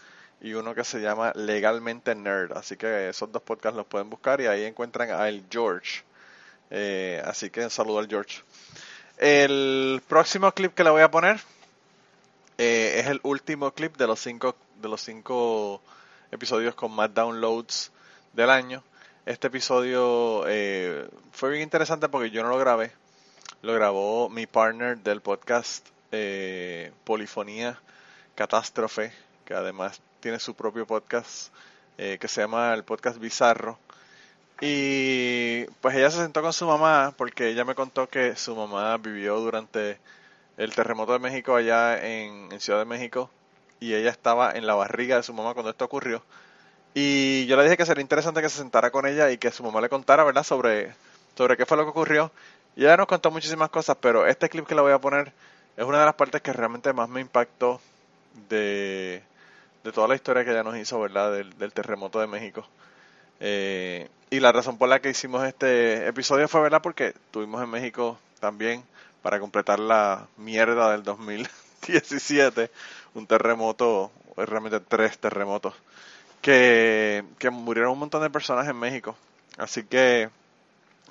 [0.41, 2.57] y uno que se llama Legalmente Nerd.
[2.57, 6.03] Así que esos dos podcasts los pueden buscar y ahí encuentran a el George.
[6.69, 8.41] Eh, así que saludo al George.
[9.17, 11.39] El próximo clip que le voy a poner
[12.57, 15.81] eh, es el último clip de los cinco de los cinco
[16.33, 17.91] episodios con más downloads
[18.33, 18.83] del año.
[19.25, 22.91] Este episodio eh, fue bien interesante porque yo no lo grabé.
[23.61, 27.79] Lo grabó mi partner del podcast eh, Polifonía
[28.35, 29.13] Catástrofe,
[29.45, 31.53] que además tiene su propio podcast
[31.97, 33.77] eh, que se llama el podcast Bizarro.
[34.59, 38.97] Y pues ella se sentó con su mamá porque ella me contó que su mamá
[38.97, 39.99] vivió durante
[40.57, 43.29] el terremoto de México allá en Ciudad de México
[43.83, 46.23] y ella estaba en la barriga de su mamá cuando esto ocurrió
[46.93, 49.63] y yo le dije que sería interesante que se sentara con ella y que su
[49.63, 50.93] mamá le contara, ¿verdad?, sobre,
[51.35, 52.31] sobre qué fue lo que ocurrió.
[52.75, 55.33] Y ella nos contó muchísimas cosas, pero este clip que le voy a poner
[55.75, 57.81] es una de las partes que realmente más me impactó
[58.49, 59.23] de,
[59.83, 62.65] de toda la historia que ella nos hizo, ¿verdad?, del, terremoto de México.
[63.39, 67.69] Eh, y la razón por la que hicimos este episodio fue, ¿verdad?, porque estuvimos en
[67.69, 68.83] México también
[69.23, 71.03] para completar la mierda del
[71.87, 72.71] 2017,
[73.15, 75.73] un terremoto, realmente tres terremotos
[76.41, 79.15] que, que murieron un montón de personas en México.
[79.57, 80.29] Así que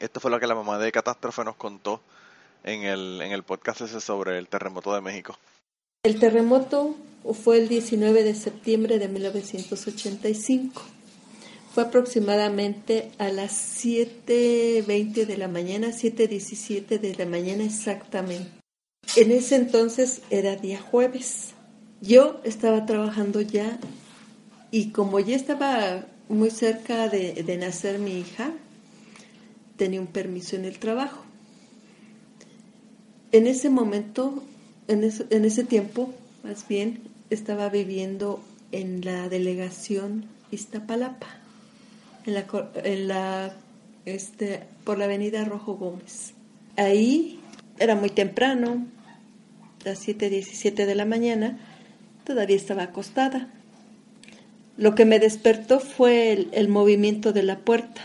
[0.00, 2.00] esto fue lo que la mamá de Catástrofe nos contó
[2.64, 5.36] en el, en el podcast ese sobre el terremoto de México.
[6.04, 6.96] El terremoto
[7.44, 10.82] fue el 19 de septiembre de 1985.
[11.72, 18.61] Fue aproximadamente a las 7.20 de la mañana, 7.17 de la mañana exactamente.
[19.16, 21.50] En ese entonces era día jueves.
[22.00, 23.78] Yo estaba trabajando ya
[24.70, 28.52] y como ya estaba muy cerca de, nacer mi hija,
[29.76, 31.22] tenía un permiso en el trabajo.
[33.32, 34.42] En ese momento,
[34.88, 36.12] en ese, tiempo,
[36.42, 41.28] más bien, estaba viviendo en la delegación Iztapalapa,
[42.24, 43.54] en la,
[44.06, 46.32] este, por la avenida Rojo Gómez.
[46.76, 47.41] Ahí
[47.82, 48.86] era muy temprano,
[49.84, 51.58] las 7.17 de la mañana,
[52.24, 53.48] todavía estaba acostada.
[54.76, 58.00] Lo que me despertó fue el, movimiento de la puerta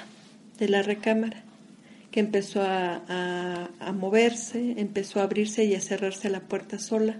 [0.58, 1.44] de la recámara,
[2.12, 7.18] que empezó a moverse, empezó a abrirse y a cerrarse la puerta sola.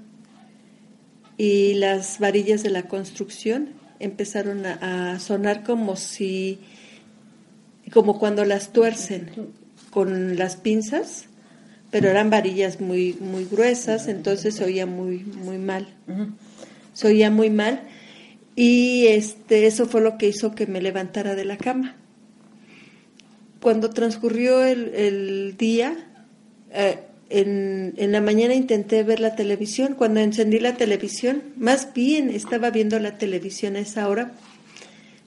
[1.38, 6.60] Y las varillas de la construcción empezaron a, a sonar como si,
[7.94, 9.30] como cuando las tuercen
[9.92, 11.28] con las pinzas,
[11.92, 15.88] pero eran varillas muy, muy gruesas, entonces se oía muy, muy mal.
[16.94, 17.82] Se oía muy mal.
[18.56, 21.96] Y este, eso fue lo que hizo que me levantara de la cama.
[23.62, 25.96] Cuando transcurrió el, el día,
[26.72, 29.96] eh, en, en la mañana intenté ver la televisión.
[29.96, 34.34] Cuando encendí la televisión, más bien estaba viendo la televisión a esa hora,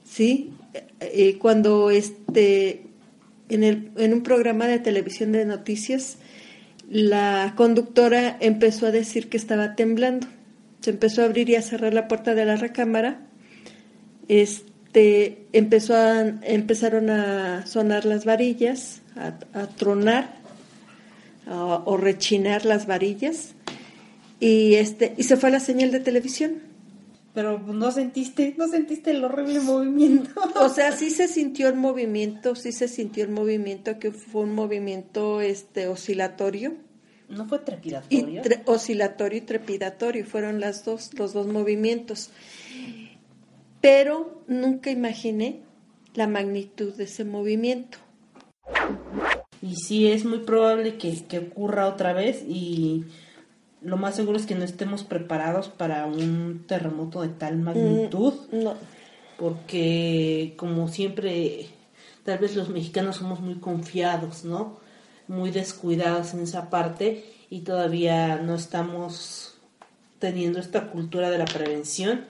[0.03, 0.51] ¿sí?
[0.99, 2.83] Eh, cuando este,
[3.49, 6.17] en, el, en un programa de televisión de noticias,
[6.91, 10.27] la conductora empezó a decir que estaba temblando.
[10.81, 13.21] Se empezó a abrir y a cerrar la puerta de la recámara.
[14.27, 20.33] Este, empezó a, empezaron a sonar las varillas, a, a tronar
[21.47, 23.53] a- o rechinar las varillas
[24.39, 26.53] y este y se fue la señal de televisión.
[27.33, 30.29] Pero no sentiste, no sentiste el horrible movimiento.
[30.59, 34.53] O sea, sí se sintió el movimiento, sí se sintió el movimiento que fue un
[34.53, 36.73] movimiento este oscilatorio.
[37.29, 38.41] No fue Y trepidatorio.
[38.43, 42.31] tre- oscilatorio y trepidatorio fueron las dos, los dos movimientos.
[43.79, 45.61] Pero nunca imaginé
[46.13, 47.97] la magnitud de ese movimiento.
[49.61, 53.05] Y sí, es muy probable que, que ocurra otra vez y
[53.81, 58.33] lo más seguro es que no estemos preparados para un terremoto de tal magnitud.
[58.51, 58.75] no.
[59.37, 61.65] Porque como siempre,
[62.23, 64.79] tal vez los mexicanos somos muy confiados, ¿no?
[65.27, 69.55] Muy descuidados en esa parte y todavía no estamos
[70.19, 72.25] teniendo esta cultura de la prevención.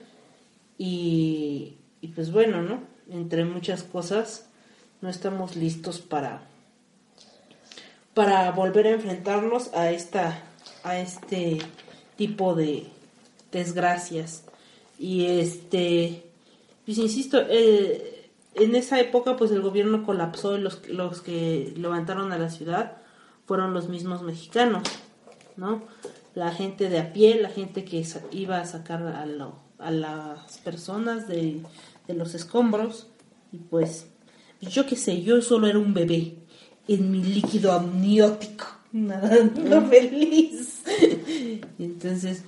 [0.78, 2.80] Y, y pues bueno, ¿no?
[3.10, 4.46] Entre muchas cosas,
[5.02, 6.48] no estamos listos para
[8.14, 10.42] para volver a enfrentarnos a esta
[10.84, 11.58] a este
[12.16, 12.86] tipo de
[13.50, 14.44] desgracias.
[14.98, 16.24] Y este
[16.84, 22.32] pues insisto eh, en esa época pues el gobierno colapsó y los los que levantaron
[22.32, 22.98] a la ciudad
[23.46, 24.82] fueron los mismos mexicanos
[25.56, 25.82] no
[26.34, 30.58] la gente de a pie la gente que iba a sacar a, lo- a las
[30.58, 31.60] personas de,
[32.08, 33.08] de los escombros.
[33.52, 34.06] Y pues
[34.62, 36.36] yo qué sé yo solo era un bebé
[36.88, 40.82] en mi líquido amniótico, nadando feliz.
[41.78, 42.42] Entonces,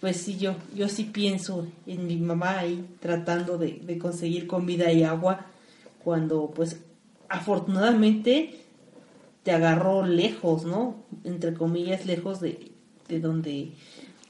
[0.00, 4.90] pues sí, yo, yo sí pienso en mi mamá ahí tratando de, de conseguir comida
[4.90, 5.46] y agua
[6.02, 6.78] cuando pues
[7.28, 8.62] afortunadamente
[9.42, 10.96] te agarró lejos, ¿no?
[11.24, 12.72] Entre comillas, lejos de,
[13.08, 13.72] de donde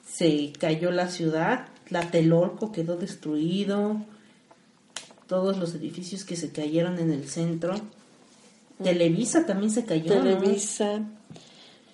[0.06, 1.66] se cayó la ciudad.
[1.88, 4.00] Tlatelolco quedó destruido,
[5.26, 7.74] todos los edificios que se cayeron en el centro.
[8.82, 10.14] Televisa también se cayó.
[10.14, 10.22] ¿no?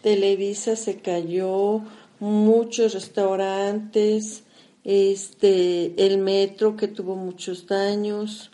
[0.03, 1.83] Televisa, se cayó,
[2.21, 4.43] muchos restaurantes,
[4.85, 8.51] este, el metro que tuvo muchos daños,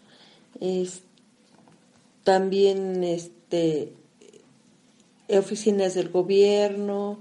[2.25, 3.93] también este,
[5.29, 7.19] oficinas del gobierno,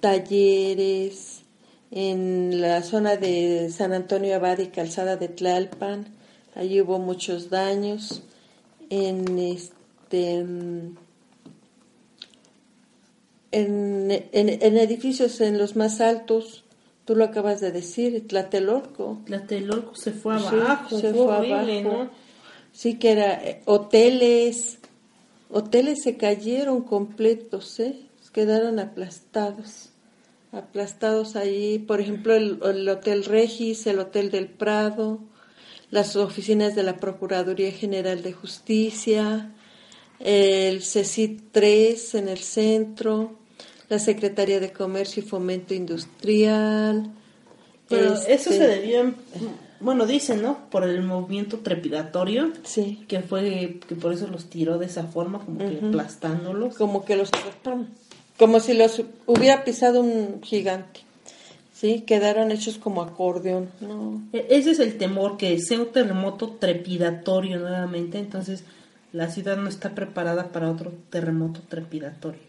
[0.00, 1.42] talleres,
[1.90, 6.06] en la zona de San Antonio Abad y Calzada de Tlalpan,
[6.56, 8.24] allí hubo muchos daños,
[8.90, 10.44] en este
[13.54, 16.64] en, en, en edificios en los más altos,
[17.04, 19.20] tú lo acabas de decir, Tlatelolco.
[19.26, 22.04] Tlatelolco se fue Sí, abajo, se fue fue horrible, abajo.
[22.04, 22.10] ¿no?
[22.72, 24.78] Sí, que era eh, hoteles,
[25.50, 28.00] hoteles se cayeron completos, ¿eh?
[28.32, 29.90] Quedaron aplastados,
[30.50, 31.78] aplastados ahí.
[31.78, 35.20] Por ejemplo, el, el Hotel Regis, el Hotel del Prado,
[35.92, 39.52] las oficinas de la Procuraduría General de Justicia,
[40.18, 43.38] el CECIT 3 en el centro,
[43.88, 47.10] la Secretaría de Comercio y Fomento Industrial,
[47.88, 49.14] Pero Este, eso se debió, en-
[49.80, 50.70] bueno, dicen, ¿no?
[50.70, 52.50] Por el movimiento trepidatorio.
[52.62, 53.04] Sí.
[53.08, 56.76] Que fue, que por eso los tiró de esa forma, como que aplastándolos.
[56.76, 57.30] Como que los
[58.38, 61.00] como si los hubiera pisado un gigante.
[61.74, 63.68] Sí, quedaron hechos como acordeón.
[63.82, 64.22] No.
[64.32, 68.64] E- Ese es el temor, que sea un terremoto trepidatorio nuevamente, entonces
[69.12, 72.40] la ciudad no está preparada para otro terremoto trepidatorio.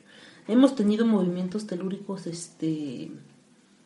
[0.47, 3.11] Hemos tenido movimientos telúricos este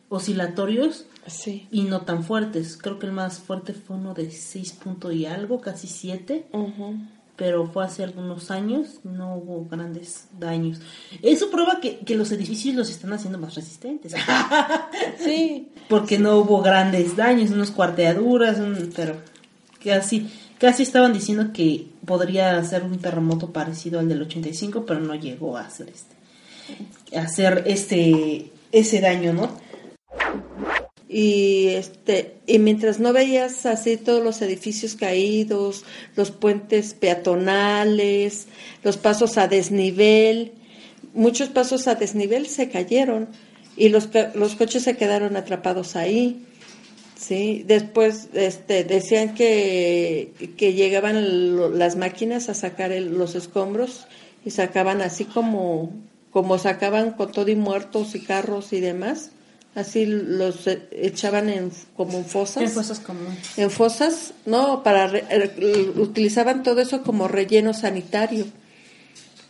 [0.08, 1.68] oscilatorios Sí.
[1.70, 2.76] y no tan fuertes.
[2.76, 6.96] Creo que el más fuerte fue uno de 6 puntos y algo, casi 7, Ujú.
[7.36, 10.80] pero fue hace algunos años, no hubo grandes daños.
[11.22, 14.14] Eso prueba que, que los edificios los están haciendo más resistentes.
[15.24, 15.68] Sí.
[15.88, 19.16] porque no hubo grandes daños, unas cuarteaduras, un- pero
[19.84, 25.14] casi, casi estaban diciendo que podría ser un terremoto parecido al del 85, pero no
[25.14, 26.14] llegó a hacer este,
[27.16, 29.50] hacer este, ese daño, ¿no?
[31.12, 38.46] Y este y mientras no veías así todos los edificios caídos, los puentes peatonales,
[38.84, 40.52] los pasos a desnivel,
[41.12, 43.28] muchos pasos a desnivel se cayeron
[43.76, 46.46] y los los coches se quedaron atrapados ahí.
[47.16, 54.06] Sí, después este decían que, que llegaban las máquinas a sacar los escombros
[54.44, 55.92] y sacaban así como
[56.30, 59.30] como sacaban con todo y muertos y carros y demás,
[59.74, 62.62] así los eh, echaban en como en fosas.
[62.62, 63.38] En fosas comunes.
[63.58, 68.46] En fosas, no, para re- eh, utilizaban todo eso como relleno sanitario.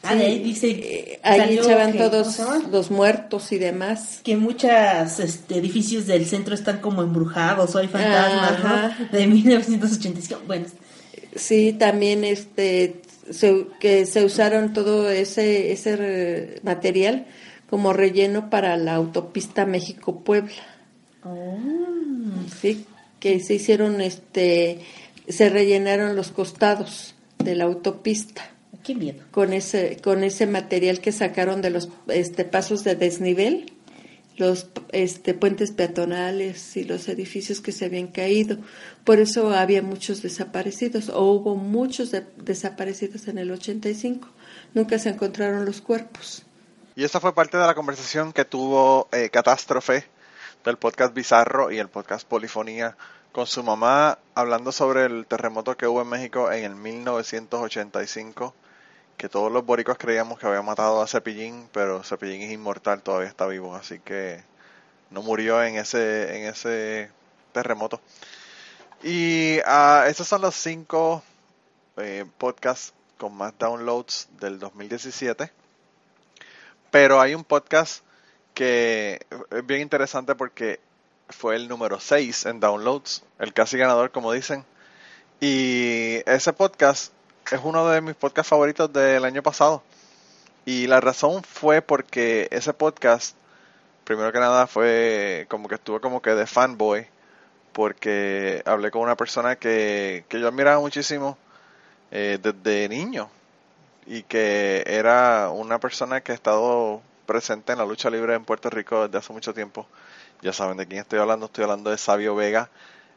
[0.02, 2.40] Ah, de ahí dice, Ahí salió echaban que- todos
[2.72, 4.20] los muertos y demás.
[4.24, 4.70] Que muchos
[5.18, 8.96] este, edificios del centro están como embrujados o hay fantasmas, Ajá.
[8.98, 9.18] ¿no?
[9.18, 10.40] De 1985.
[10.46, 10.64] Bueno,
[11.36, 17.26] Sí, también este se, que se usaron todo ese ese material
[17.68, 20.62] como relleno para la autopista México Puebla.
[22.60, 22.86] Sí,
[23.20, 24.80] que se hicieron este
[25.28, 28.50] se rellenaron los costados de la autopista.
[28.82, 29.22] Qué miedo.
[29.30, 33.72] Con ese con ese material que sacaron de los este pasos de desnivel,
[34.40, 38.56] los este puentes peatonales y los edificios que se habían caído.
[39.04, 44.26] Por eso había muchos desaparecidos o hubo muchos de- desaparecidos en el 85.
[44.74, 46.42] Nunca se encontraron los cuerpos.
[46.96, 50.04] Y esa fue parte de la conversación que tuvo eh, Catástrofe
[50.64, 52.96] del podcast Bizarro y el podcast Polifonía
[53.32, 58.54] con su mamá hablando sobre el terremoto que hubo en México en el 1985,
[59.20, 63.28] que todos los boricos creíamos que había matado a Cepillín, pero Cepillín es inmortal, todavía
[63.28, 64.42] está vivo, así que
[65.10, 67.10] no murió en ese, en ese
[67.52, 68.00] terremoto.
[69.02, 71.22] Y ah, esos son los cinco
[71.98, 75.52] eh, podcasts con más downloads del 2017.
[76.90, 78.02] Pero hay un podcast
[78.54, 80.80] que es bien interesante porque
[81.28, 84.64] fue el número 6 en downloads, el casi ganador, como dicen.
[85.40, 87.12] Y ese podcast
[87.50, 89.82] es uno de mis podcasts favoritos del año pasado.
[90.64, 93.36] Y la razón fue porque ese podcast,
[94.04, 97.06] primero que nada, fue como que estuve como que de fanboy,
[97.72, 101.38] porque hablé con una persona que, que yo admiraba muchísimo
[102.10, 103.30] eh, desde niño
[104.06, 108.70] y que era una persona que ha estado presente en la lucha libre en Puerto
[108.70, 109.86] Rico desde hace mucho tiempo.
[110.42, 112.70] Ya saben de quién estoy hablando, estoy hablando de Sabio Vega,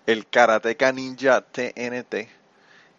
[0.05, 2.42] el karateca ninja TNT.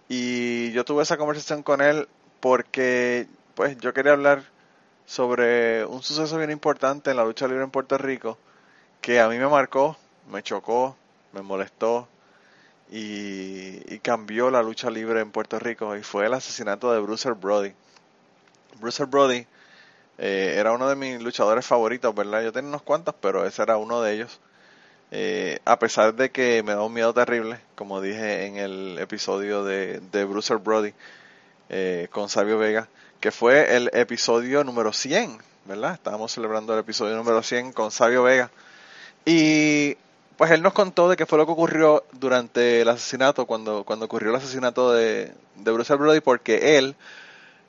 [0.09, 2.09] Y yo tuve esa conversación con él
[2.41, 4.43] porque pues yo quería hablar
[5.07, 8.39] sobre un suceso bien importante en la lucha libre en Puerto Rico
[9.01, 9.99] que a mí me marcó,
[10.31, 10.97] me chocó,
[11.33, 12.09] me molestó
[12.91, 17.75] y, cambió la lucha libre en Puerto Rico y fue el asesinato de Bruiser Brody.
[18.81, 19.47] Bruiser Brody
[20.19, 22.43] eh, era uno de mis luchadores favoritos, ¿verdad?
[22.43, 24.41] Yo tenía unos cuantos, pero ese era uno de ellos.
[25.11, 29.65] Eh, a pesar de que me da un miedo terrible, como dije en el episodio
[29.65, 30.93] de, de Bruiser Brody
[31.69, 32.89] eh, con Sabio Vega,
[33.21, 35.95] que fue el episodio número 100, ¿verdad?
[35.95, 38.51] Estábamos celebrando el episodio número 100 con Sabio Vega.
[39.25, 39.97] Y
[40.37, 44.31] pues él nos contó de qué fue lo que ocurrió durante el asesinato, cuando, ocurrió
[44.31, 46.97] el asesinato de, de Bruce Brody, porque él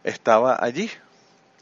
[0.04, 0.90] estaba allí.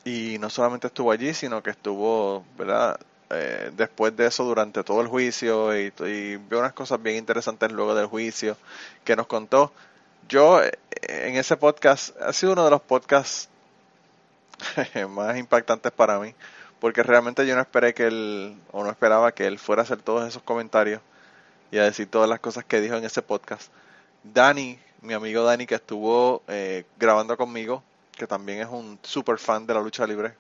[0.06, 3.00] Y no solamente estuvo allí, sino que estuvo, ¿verdad?
[3.34, 7.72] Eh, después de eso, durante todo el juicio, y, y vio unas cosas bien interesantes
[7.72, 8.58] luego del juicio
[9.04, 9.72] que nos contó.
[10.30, 10.72] Yo, eh,
[11.02, 13.50] en ese podcast, ha sido uno de los podcasts
[15.10, 16.34] más impactantes para mí,
[16.80, 20.02] porque realmente yo no esperé que él, o no esperaba que él fuera a hacer
[20.02, 21.02] todos esos comentarios
[21.72, 23.72] y a decir todas las cosas que dijo en ese podcast.
[24.24, 29.66] Dani, mi amigo Dani, que estuvo eh, grabando conmigo, que también es un super fan
[29.66, 30.34] de la lucha libre,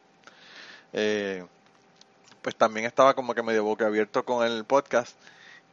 [0.93, 1.43] eh,
[2.43, 5.17] pues también estaba como que medio boca abierto con el podcast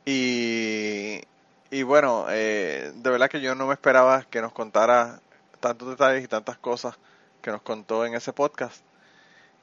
[0.07, 1.23] Y,
[1.71, 5.23] y bueno, eh, de verdad que yo no me esperaba que nos contara
[5.61, 6.97] tantos detalles y tantas cosas
[7.43, 8.85] que nos contó en ese podcast.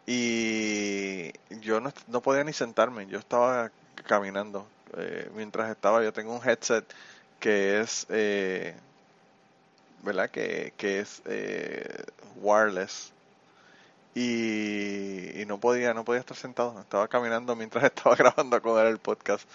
[0.05, 1.32] Y
[1.62, 3.72] yo no, no podía ni sentarme, yo estaba
[4.08, 4.68] caminando.
[4.97, 6.86] eh, mientras estaba, yo tengo un headset
[7.39, 8.76] que es, eh,
[10.03, 10.30] ¿verdad?
[10.30, 12.05] Que, que es eh,
[12.36, 13.14] wireless.
[14.18, 16.82] Y, y no podía, no podía estar sentado.
[16.82, 19.47] Estaba caminando mientras estaba grabando con él el podcast.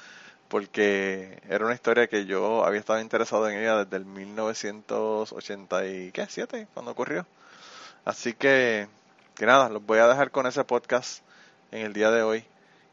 [0.46, 6.92] Porque era una historia que yo había estado interesado en ella desde el 1987, cuando
[6.92, 7.26] ocurrió.
[8.04, 8.86] Así que,
[9.34, 11.24] que nada, los voy a dejar con ese podcast
[11.72, 12.44] en el día de hoy.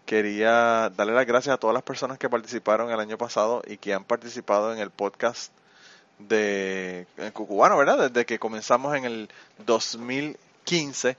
[0.07, 3.93] Quería darle las gracias a todas las personas que participaron el año pasado y que
[3.93, 5.51] han participado en el podcast
[6.17, 8.09] de en Cucubano, ¿verdad?
[8.09, 9.29] Desde que comenzamos en el
[9.67, 11.15] 2015.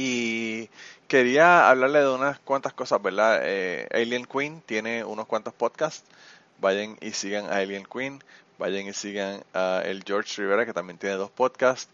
[0.00, 0.70] Y
[1.08, 3.40] quería hablarle de unas cuantas cosas, ¿verdad?
[3.42, 6.04] Eh, Alien Queen tiene unos cuantos podcasts.
[6.60, 8.22] Vayan y sigan a Alien Queen.
[8.60, 11.90] Vayan y sigan a el George Rivera, que también tiene dos podcasts.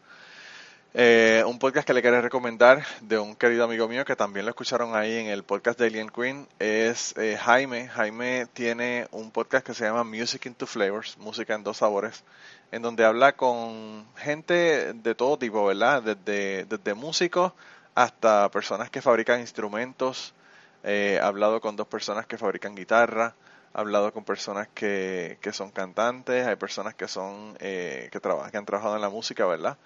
[0.92, 4.50] Eh, un podcast que le quería recomendar de un querido amigo mío que también lo
[4.50, 7.88] escucharon ahí en el podcast de Alien Queen es eh, Jaime.
[7.88, 12.22] Jaime tiene un podcast que se llama Music into Flavors, música en dos sabores,
[12.70, 16.02] en donde habla con gente de todo tipo, ¿verdad?
[16.02, 17.54] Desde, desde músicos
[17.94, 20.34] hasta personas que fabrican instrumentos.
[20.82, 23.34] Eh, ha hablado con dos personas que fabrican guitarra.
[23.72, 26.46] Ha hablado con personas que, que son cantantes.
[26.46, 29.76] Hay personas que son eh, que, trabajan, que han trabajado en la música, ¿verdad?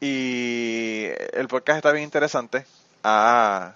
[0.00, 2.66] Y el podcast está bien interesante.
[3.02, 3.74] Ah,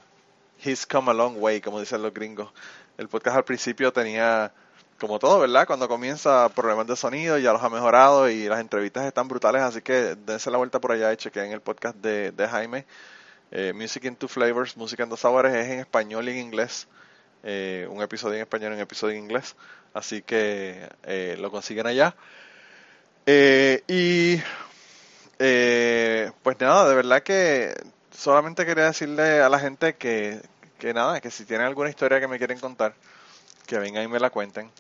[0.65, 2.51] he's come a long way, como dicen los gringos.
[2.97, 4.53] El podcast al principio tenía,
[4.99, 5.67] como todo, ¿verdad?
[5.67, 9.83] Cuando comienza problemas de sonido, ya los ha mejorado y las entrevistas están brutales, así
[9.83, 12.87] que dense la vuelta por allá y chequen el podcast de, de Jaime.
[13.51, 16.87] Eh, Music into Flavors, Música en dos sabores, es en español y en inglés.
[17.43, 19.57] Eh, un episodio en español y un episodio en inglés.
[19.95, 22.15] Así que eh, lo consiguen allá.
[23.27, 24.41] Y
[26.43, 27.75] pues nada, de verdad que
[28.11, 30.41] solamente quería decirle a la gente que,
[30.79, 32.95] que nada, que si tienen alguna historia que me quieren contar,
[33.67, 34.71] que vengan y me la cuenten.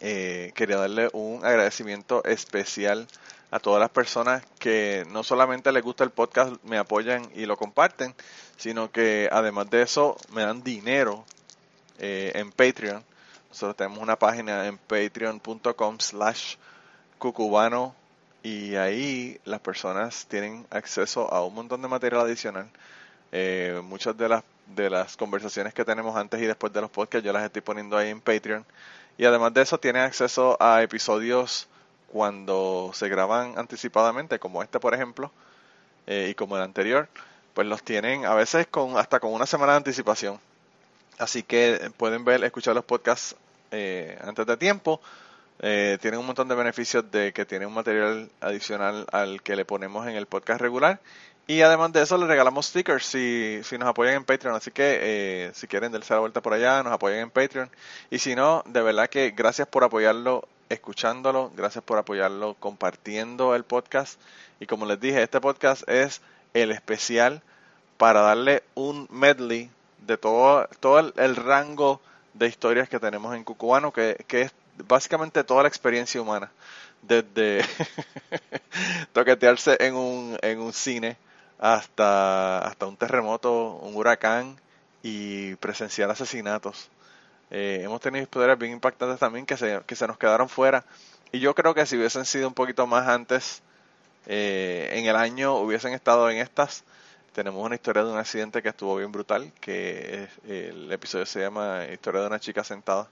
[0.00, 3.06] Quería darle un agradecimiento especial
[3.54, 7.56] a todas las personas que no solamente les gusta el podcast, me apoyan y lo
[7.56, 8.12] comparten,
[8.56, 11.24] sino que además de eso me dan dinero
[12.00, 13.04] eh, en Patreon.
[13.50, 16.56] Nosotros tenemos una página en patreon.com slash
[17.18, 17.94] cucubano
[18.42, 22.68] y ahí las personas tienen acceso a un montón de material adicional.
[23.30, 27.24] Eh, muchas de las, de las conversaciones que tenemos antes y después de los podcasts
[27.24, 28.66] yo las estoy poniendo ahí en Patreon.
[29.16, 31.68] Y además de eso tienen acceso a episodios
[32.14, 35.32] cuando se graban anticipadamente, como este por ejemplo,
[36.06, 37.08] eh, y como el anterior,
[37.54, 40.38] pues los tienen a veces con hasta con una semana de anticipación.
[41.18, 43.34] Así que pueden ver, escuchar los podcasts
[43.72, 45.00] eh, antes de tiempo.
[45.58, 49.64] Eh, tienen un montón de beneficios de que tienen un material adicional al que le
[49.64, 51.00] ponemos en el podcast regular.
[51.46, 54.56] Y además de eso, les regalamos stickers si, si nos apoyan en Patreon.
[54.56, 57.70] Así que eh, si quieren darse la vuelta por allá, nos apoyan en Patreon.
[58.10, 63.64] Y si no, de verdad que gracias por apoyarlo escuchándolo, gracias por apoyarlo compartiendo el
[63.64, 64.18] podcast.
[64.58, 66.22] Y como les dije, este podcast es
[66.54, 67.42] el especial
[67.98, 72.00] para darle un medley de todo, todo el, el rango
[72.32, 74.52] de historias que tenemos en Cucubano, que, que es
[74.88, 76.50] básicamente toda la experiencia humana,
[77.02, 77.64] desde
[79.12, 81.18] toquetearse en un, en un cine
[81.64, 84.56] hasta, hasta un terremoto, un huracán
[85.02, 86.90] y presenciar asesinatos.
[87.50, 90.84] Eh, hemos tenido historias bien impactantes también que se, que se nos quedaron fuera.
[91.32, 93.62] Y yo creo que si hubiesen sido un poquito más antes
[94.26, 96.84] eh, en el año, hubiesen estado en estas.
[97.32, 101.86] Tenemos una historia de un accidente que estuvo bien brutal, que el episodio se llama
[101.90, 103.08] Historia de una chica sentada.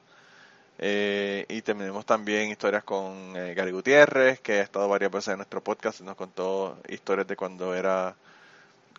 [0.78, 5.36] Eh, y tenemos también historias con eh, Gary Gutiérrez, que ha estado varias veces en
[5.38, 8.14] nuestro podcast, nos contó historias de cuando era,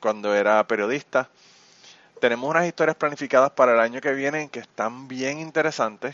[0.04, 1.30] cuando era periodista.
[2.20, 6.14] Tenemos unas historias planificadas para el año que viene que están bien interesantes.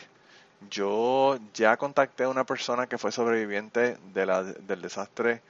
[0.70, 5.42] Yo ya contacté a una persona que fue sobreviviente del desastre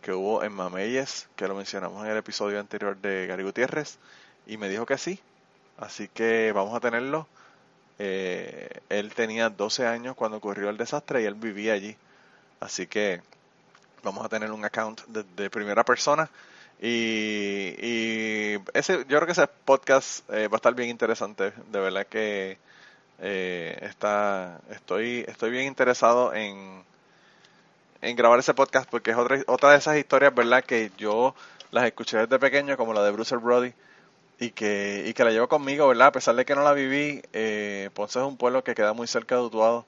[0.00, 3.98] que hubo en Mameyes, que lo mencionamos en el episodio anterior de Gary Gutiérrez,
[4.46, 5.18] y me dijo que sí.
[5.76, 7.26] Así que vamos a tenerlo.
[7.98, 11.96] Eh, él tenía 12 años cuando ocurrió el desastre y él vivía allí.
[12.60, 13.22] Así que
[14.04, 16.30] vamos a tener un account de primera persona.
[16.80, 21.52] Y, y ese, yo creo que ese podcast eh, va a estar bien interesante.
[21.70, 22.58] De verdad que
[23.20, 26.84] eh, está, estoy, estoy bien interesado en,
[28.00, 30.64] en grabar ese podcast porque es otra, otra de esas historias, ¿verdad?
[30.64, 31.34] Que yo
[31.70, 33.72] las escuché desde pequeño, como la de Bruce Brody.
[34.40, 36.08] y que, y que la llevo conmigo, ¿verdad?
[36.08, 39.06] A pesar de que no la viví, eh, Ponce es un pueblo que queda muy
[39.08, 39.86] cerca de Utuado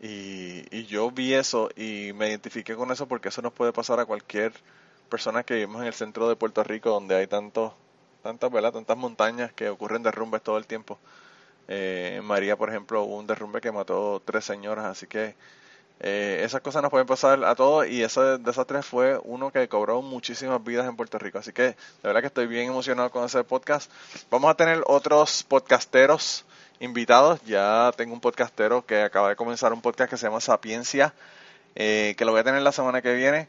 [0.00, 4.00] y, y yo vi eso y me identifiqué con eso porque eso nos puede pasar
[4.00, 4.52] a cualquier
[5.10, 7.72] persona que vivimos en el centro de Puerto Rico donde hay tantos,
[8.22, 8.72] tantas, ¿verdad?
[8.72, 10.98] Tantas montañas que ocurren derrumbes todo el tiempo.
[11.68, 15.34] Eh, en María, por ejemplo, hubo un derrumbe que mató tres señoras, así que
[16.02, 20.00] eh, esas cosas nos pueden pasar a todos y ese desastre fue uno que cobró
[20.00, 21.38] muchísimas vidas en Puerto Rico.
[21.38, 23.90] Así que de verdad que estoy bien emocionado con ese podcast.
[24.30, 26.46] Vamos a tener otros podcasteros
[26.80, 27.40] invitados.
[27.44, 31.12] Ya tengo un podcastero que acaba de comenzar un podcast que se llama Sapiencia,
[31.74, 33.48] eh, que lo voy a tener la semana que viene.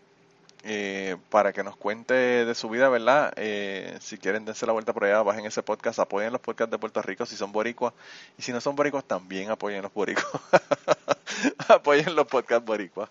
[0.64, 3.34] Eh, para que nos cuente de su vida, ¿verdad?
[3.36, 6.78] Eh, si quieren dense la vuelta por allá, bajen ese podcast, apoyen los podcasts de
[6.78, 7.94] Puerto Rico si son boricuas
[8.38, 10.28] y si no son boricuas también apoyen los boricuas,
[11.68, 13.10] apoyen los podcasts boricuas.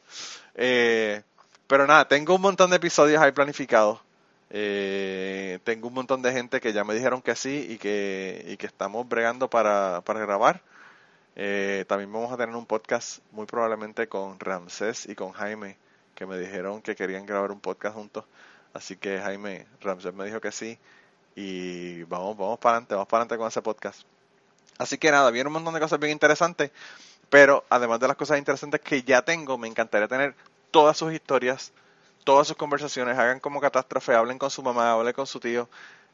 [0.55, 1.23] Eh,
[1.67, 4.01] pero nada, tengo un montón de episodios ahí planificados.
[4.51, 8.57] Eh, tengo un montón de gente que ya me dijeron que sí y que, y
[8.57, 10.63] que estamos bregando para, para grabar.
[11.37, 15.77] Eh, también vamos a tener un podcast muy probablemente con Ramsés y con Jaime
[16.21, 18.27] que me dijeron que querían grabar un podcast juntos.
[18.75, 20.79] Así que Jaime Ramsés me dijo que sí.
[21.35, 24.03] Y vamos, vamos para adelante, vamos para adelante con ese podcast.
[24.77, 26.73] Así que nada, viene un montón de cosas bien interesantes.
[27.31, 30.35] Pero además de las cosas interesantes que ya tengo, me encantaría tener
[30.71, 31.73] todas sus historias,
[32.23, 33.17] todas sus conversaciones.
[33.17, 35.71] Hagan como catástrofe, hablen con su mamá, hablen con su tío.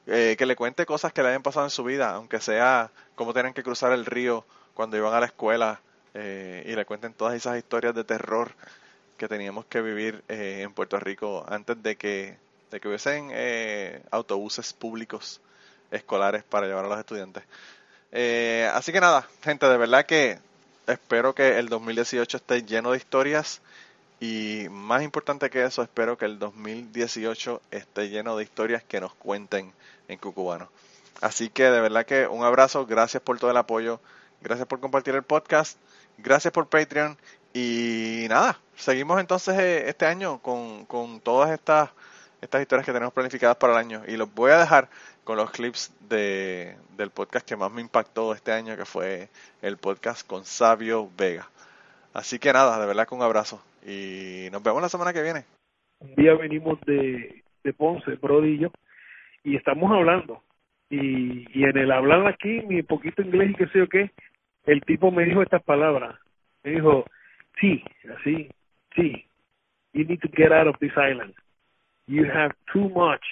[0.07, 3.33] Eh, que le cuente cosas que le hayan pasado en su vida, aunque sea cómo
[3.33, 5.81] tienen que cruzar el río cuando iban a la escuela.
[6.15, 8.53] Eh, y le cuenten todas esas historias de terror
[9.17, 12.37] que teníamos que vivir eh, en Puerto Rico antes de que,
[12.71, 15.41] de que hubiesen eh, autobuses públicos
[15.91, 17.43] escolares para llevar a los estudiantes.
[18.13, 20.39] Eh, así que nada, gente, de verdad que
[20.87, 23.61] espero que el 2018 esté lleno de historias
[24.21, 29.15] y más importante que eso, espero que el 2018 esté lleno de historias que nos
[29.15, 29.73] cuenten
[30.09, 30.71] en Cucubano.
[31.21, 34.01] Así que de verdad que un abrazo, gracias por todo el apoyo,
[34.41, 35.79] gracias por compartir el podcast,
[36.19, 37.19] gracias por Patreon
[37.53, 41.91] y nada, seguimos entonces eh, este año con, con todas estas,
[42.41, 44.03] estas historias que tenemos planificadas para el año.
[44.07, 44.89] Y los voy a dejar
[45.25, 49.29] con los clips de, del podcast que más me impactó este año, que fue
[49.63, 51.49] el podcast con Sabio Vega.
[52.15, 53.63] Así que nada, de verdad que un abrazo.
[53.85, 55.45] Y nos vemos la semana que viene.
[56.01, 58.69] Un día venimos de, de Ponce, Brody y yo,
[59.43, 60.43] y estamos hablando.
[60.91, 64.11] Y, y en el hablar aquí, mi poquito inglés y qué sé yo qué,
[64.67, 66.17] el tipo me dijo estas palabras.
[66.63, 67.05] Me dijo,
[67.61, 67.83] sí,
[68.19, 68.49] así,
[68.95, 69.25] sí,
[69.93, 71.35] you need to get out of this island.
[72.07, 73.25] You have too much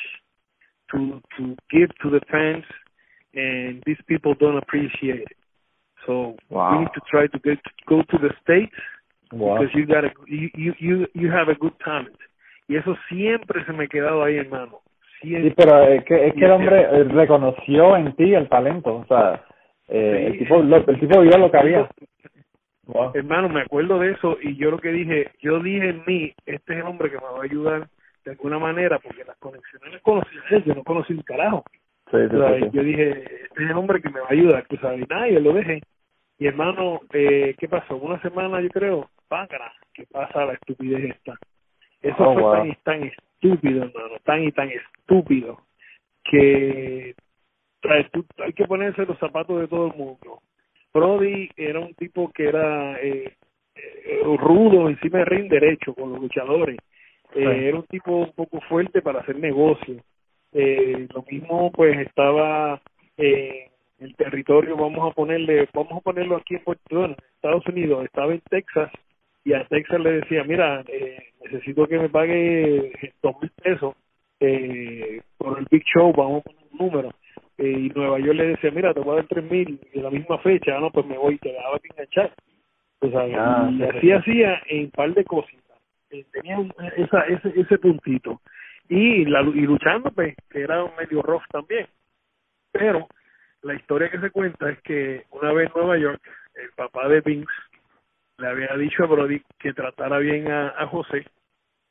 [0.91, 2.65] to to give to the fans,
[3.35, 5.37] and these people don't appreciate it.
[6.07, 6.73] So Wow.
[6.73, 8.75] you need to try to get go to the states
[9.33, 9.59] Wow.
[9.59, 12.17] because you got a, you, you you you have a good talent.
[12.69, 14.81] Y eso siempre se me ha quedado ahí, hermano.
[15.21, 15.51] Siempre.
[15.51, 19.05] Sí, pero es que, es que el hombre eh, reconoció en ti el talento, o
[19.07, 19.45] sea,
[19.89, 20.27] eh, Sí.
[20.33, 21.89] el tipo lo, el tipo vio lo que había.
[22.87, 23.13] Wow.
[23.15, 26.75] Hermano, me acuerdo de eso y yo lo que dije, yo dije en mí, este
[26.75, 27.89] es el hombre que me va a ayudar
[28.25, 31.65] de alguna manera porque las conexiones las conocí a él, yo no conocí un carajo.
[32.11, 32.69] Sí, sí.
[32.73, 33.11] Yo dije,
[33.45, 35.53] este es el hombre que me va a ayudar, tú sabes, y nada, yo lo
[35.55, 35.83] dejé.
[36.39, 37.97] Y hermano, eh, ¿qué pasó?
[37.97, 41.39] Una semana yo creo, págara, ¿qué pasa la estupidez esta?
[42.03, 42.53] Eso Oh, fue wow.
[42.53, 45.61] tan tan estúpido, hermano, tan y tan estúpido
[46.25, 47.15] que
[47.81, 50.41] trae, tú- hay que ponerse los zapatos de todo el mundo.
[50.95, 53.35] Brody era un tipo que era eh,
[53.75, 56.79] eh, rudo encima del ring derecho con los luchadores.
[57.35, 57.69] Eh.
[57.69, 59.97] Era un tipo un poco fuerte para hacer negocio.
[60.53, 62.81] Eh, lo mismo pues estaba
[63.17, 67.67] eh, el territorio, vamos a ponerle, vamos a ponerlo aquí en Puerto bueno, en Estados
[67.67, 68.91] Unidos, estaba en Texas
[69.45, 73.95] y a Texas le decía, mira, eh, necesito que me pague dos mil pesos
[74.41, 77.11] eh, por el Big Show, vamos a poner un número.
[77.59, 80.03] Eh, y Nueva York le decía, mira, te voy a dar tres mil y de
[80.03, 82.33] la misma fecha, ah, no, pues me voy y te daba que enganchar.
[83.01, 84.13] O sea, Ah, y sí, así sí.
[84.13, 85.79] hacía en un par de cositas.
[86.11, 88.41] Eh, tenía un- esa, ese, ese puntito.
[88.89, 91.87] Y, la, y luchando, pues, que era medio rough también.
[92.73, 93.07] Pero
[93.63, 96.21] la historia que se cuenta es que una vez en Nueva York,
[96.55, 97.51] el papá de Vince
[98.39, 101.25] le había dicho a Brody que tratara bien a, a José,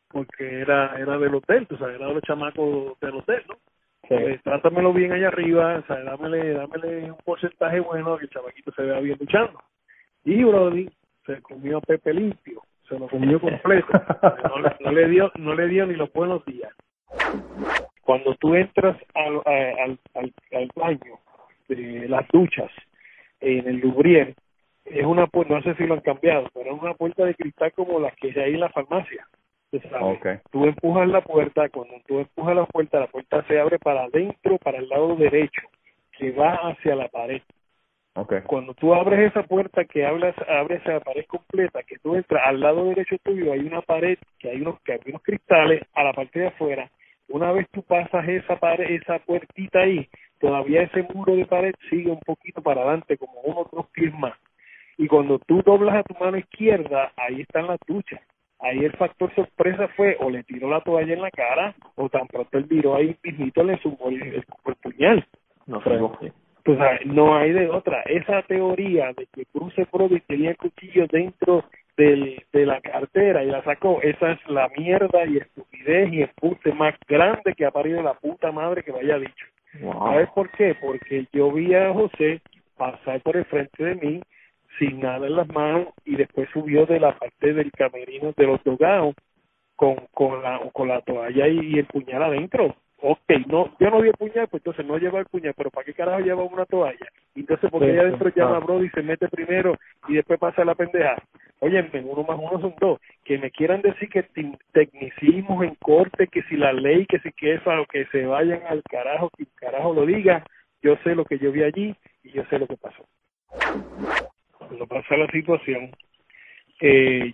[0.09, 3.57] porque era era del hotel, tú sabes, era de los chamacos del hotel, ¿no?
[4.07, 4.13] Sí.
[4.15, 8.71] Eh, trátamelo bien allá arriba, o sea, dámele, dámele un porcentaje bueno que el chamaquito
[8.73, 9.59] se vea bien luchando.
[10.25, 10.89] Y Brody
[11.25, 13.87] se comió a Pepe limpio, se lo comió completo,
[14.49, 16.71] no, le- no le dio no le dio ni los buenos días.
[18.01, 21.19] Cuando tú entras al, al, al, al baño
[21.69, 22.69] de las duchas
[23.39, 24.35] en el Lubriel,
[24.85, 27.71] es una puerta, no sé si lo han cambiado, pero es una puerta de cristal
[27.73, 29.25] como las que hay en la farmacia.
[29.79, 30.17] Tú sabes.
[30.17, 30.37] Okay.
[30.51, 34.57] Tú empujas la puerta, cuando tú empujas la puerta, la puerta se abre para adentro,
[34.59, 35.61] para el lado derecho.
[36.17, 37.41] que va hacia la pared.
[38.15, 38.41] Okay.
[38.41, 42.59] Cuando tú abres esa puerta que hablas, abres esa pared completa, que tú entras al
[42.59, 46.13] lado derecho tuyo, hay una pared que hay unos, que hay unos cristales a la
[46.13, 46.91] parte de afuera.
[47.29, 50.07] Una vez tú pasas esa pared, esa puertita ahí,
[50.39, 54.13] todavía ese muro de pared sigue un poquito para adelante, como uno o dos pies
[54.13, 54.37] más.
[54.97, 58.21] Y cuando tú doblas a tu mano izquierda, ahí están las duchas.
[58.63, 62.27] Ahí el factor sorpresa fue o le tiró la toalla en la cara o tan
[62.27, 64.35] pronto él viró ahí mismito le sumó el, el-
[64.65, 65.25] el puñal.
[65.67, 66.17] No fregó.
[66.65, 68.01] Pues, ah, no hay de otra.
[68.03, 71.65] Esa teoría de que Bruce Brody tenía el cuchillo dentro
[71.97, 76.71] del, de la cartera y la sacó, esa es la mierda y estupidez y embuste
[76.73, 79.45] más grande que ha parido la puta madre que me haya dicho.
[80.13, 80.75] ¿Sabes por qué?
[80.81, 82.41] Porque yo vi a José
[82.77, 84.21] pasar por el frente de mí
[84.79, 88.63] sin nada en las manos y después subió de la parte del camerino de los
[88.63, 89.15] dogados
[89.75, 92.75] con, con, la, con la toalla y, el puñal adentro.
[93.05, 95.83] Ok, no, yo no vi el puñal, pues entonces no lleva el puñal, pero ¿para
[95.83, 97.05] qué carajo lleva una toalla?
[97.35, 98.59] Y Entonces, porque allá adentro llama a.
[98.59, 99.75] Brody y se mete primero
[100.07, 101.15] y después pasa la pendeja.
[101.59, 102.99] Oye, uno más uno son dos.
[103.25, 107.31] Que me quieran decir que te- tecnicismos en corte, que si la ley, que si
[107.33, 110.45] que eso, que se vayan al carajo, que el carajo lo diga.
[110.81, 113.05] Yo sé lo que yo vi allí y yo sé lo que pasó.
[114.67, 115.91] Cuando pasa la situación,
[116.81, 117.33] eh,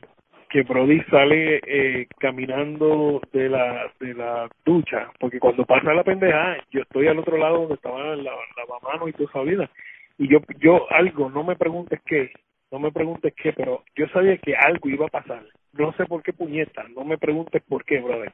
[0.50, 6.58] que Brody sale eh, caminando de la de la ducha, porque cuando pasa la pendeja,
[6.72, 9.70] yo estoy al otro lado donde estaba la, la y toda esa vida,
[10.18, 12.32] y yo yo algo, no me preguntes qué,
[12.72, 16.24] no me preguntes qué, pero yo sabía que algo iba a pasar, no sé por
[16.24, 18.32] qué puñeta, no me preguntes por qué, brother.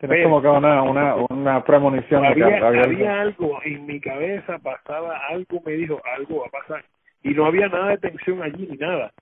[0.00, 3.86] Tienes Pero- como que una, una, una premonición de que había, había- había algo en
[3.86, 6.84] mi cabeza, pasaba algo, me dijo, algo va a pasar.
[7.24, 9.12] Y no había nada de tensión allí ni nada.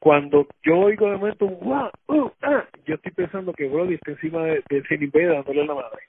[0.00, 4.12] Cuando yo oigo de momento un guau, uh, ah, yo estoy pensando que Brody está
[4.12, 6.02] encima de, de Felipe dándole la madre.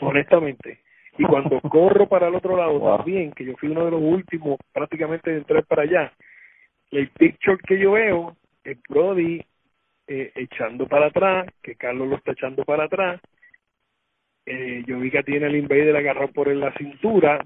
[0.00, 0.80] Honestamente.
[1.18, 4.58] Y cuando corro para el otro lado también, que yo fui uno de los últimos
[4.72, 6.12] prácticamente de entrar para allá,
[6.90, 9.40] el picture que yo veo es Brody
[10.08, 13.20] eh, echando para atrás, que Carlos lo está echando para atrás,
[14.46, 17.44] eh, yo vi que tiene el invader agarrado por la cintura,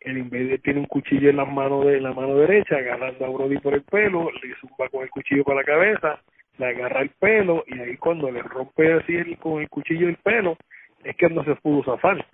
[0.00, 3.28] el invader tiene un cuchillo en las manos de en la mano derecha, agarrando a
[3.28, 6.20] Brody por el pelo, le zumba con el cuchillo para la cabeza,
[6.58, 10.16] le agarra el pelo y ahí cuando le rompe así el- con el cuchillo el
[10.16, 10.56] pelo,
[11.04, 12.24] es que no se pudo zafar.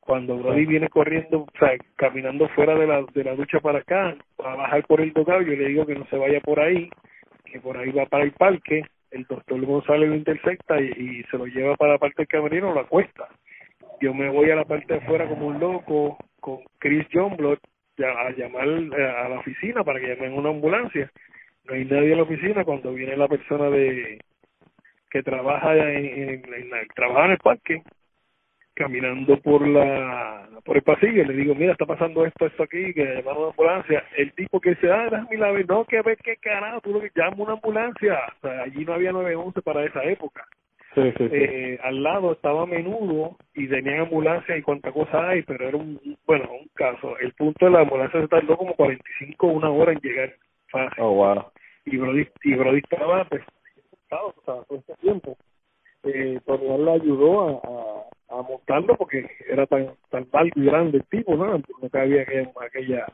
[0.00, 4.16] Cuando Brody viene corriendo, o sea, caminando fuera de la, de la ducha para acá,
[4.42, 6.88] a bajar por el tocado, yo le digo que no se vaya por ahí,
[7.44, 11.36] que por ahí va para el parque, el doctor González lo intercepta y, y se
[11.36, 13.28] lo lleva para la parte del camerino, lo acuesta.
[14.00, 17.60] Yo me voy a la parte de afuera como un loco con Chris Johnblot
[17.96, 21.10] ya- a llamar eh, a la oficina para que llamen una ambulancia.
[21.64, 24.18] No hay nadie en la oficina cuando viene la persona de
[25.10, 27.82] que trabaja en, la- trabaja en el parque
[28.74, 33.04] caminando por la por el pasillo le digo mira está pasando esto esto aquí que
[33.04, 34.04] llamaron a una ambulancia.
[34.16, 37.10] El tipo que dice ah déjame la no que ver qué carajo tú lo que
[37.14, 38.18] llama una ambulancia.
[38.42, 40.44] O allí no había 911 para esa época
[40.94, 41.36] Sí, sí, sí.
[41.36, 46.00] eh, al lado estaba menudo y tenían ambulancia y cuánta cosa hay, pero era un,
[46.26, 47.16] bueno, un caso.
[47.18, 50.34] El punto de la ambulancia se tardó como 45 o una hora en llegar
[50.68, 51.02] fácil.
[51.04, 51.44] Oh, wow.
[51.84, 53.42] Y Brody, y Brody estaba, pues,
[54.10, 55.36] o sea, todo este tiempo.
[56.02, 60.64] Eh, pero él le ayudó a, a, a montarlo porque era tan, tan alto y
[60.64, 61.58] grande el tipo, ¿no?
[61.58, 63.06] No cabía aquella, aquella,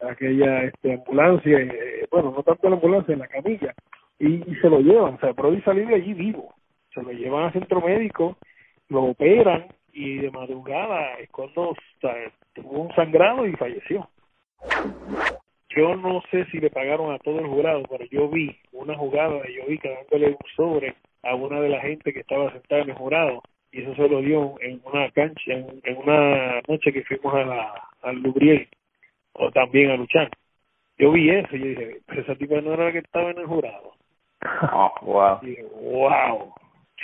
[0.00, 3.74] aquella este, ambulancia, eh, bueno, no tanto la ambulancia, en la camilla
[4.18, 5.14] y, y se lo llevan.
[5.14, 6.54] O sea, Brody salió de allí vivo.
[6.92, 8.36] Se lo llevan al centro médico,
[8.88, 11.74] lo operan y de madrugada es cuando
[12.52, 14.08] tuvo un sangrado y falleció.
[15.76, 19.40] Yo no sé si le pagaron a todo el jurado, pero yo vi una jugada
[19.42, 22.96] de Yovica dándole un sobre a una de la gente que estaba sentada en el
[22.96, 23.42] jurado
[23.72, 27.44] y eso se lo dio en una cancha, en, en una noche que fuimos a
[27.44, 28.68] la, al Lubriel
[29.32, 30.30] o también a luchar.
[30.96, 33.38] Yo vi eso y yo dije, pero esa tipa no era la que estaba en
[33.38, 33.94] el jurado.
[34.72, 35.40] Oh, wow.
[35.80, 36.54] Wow.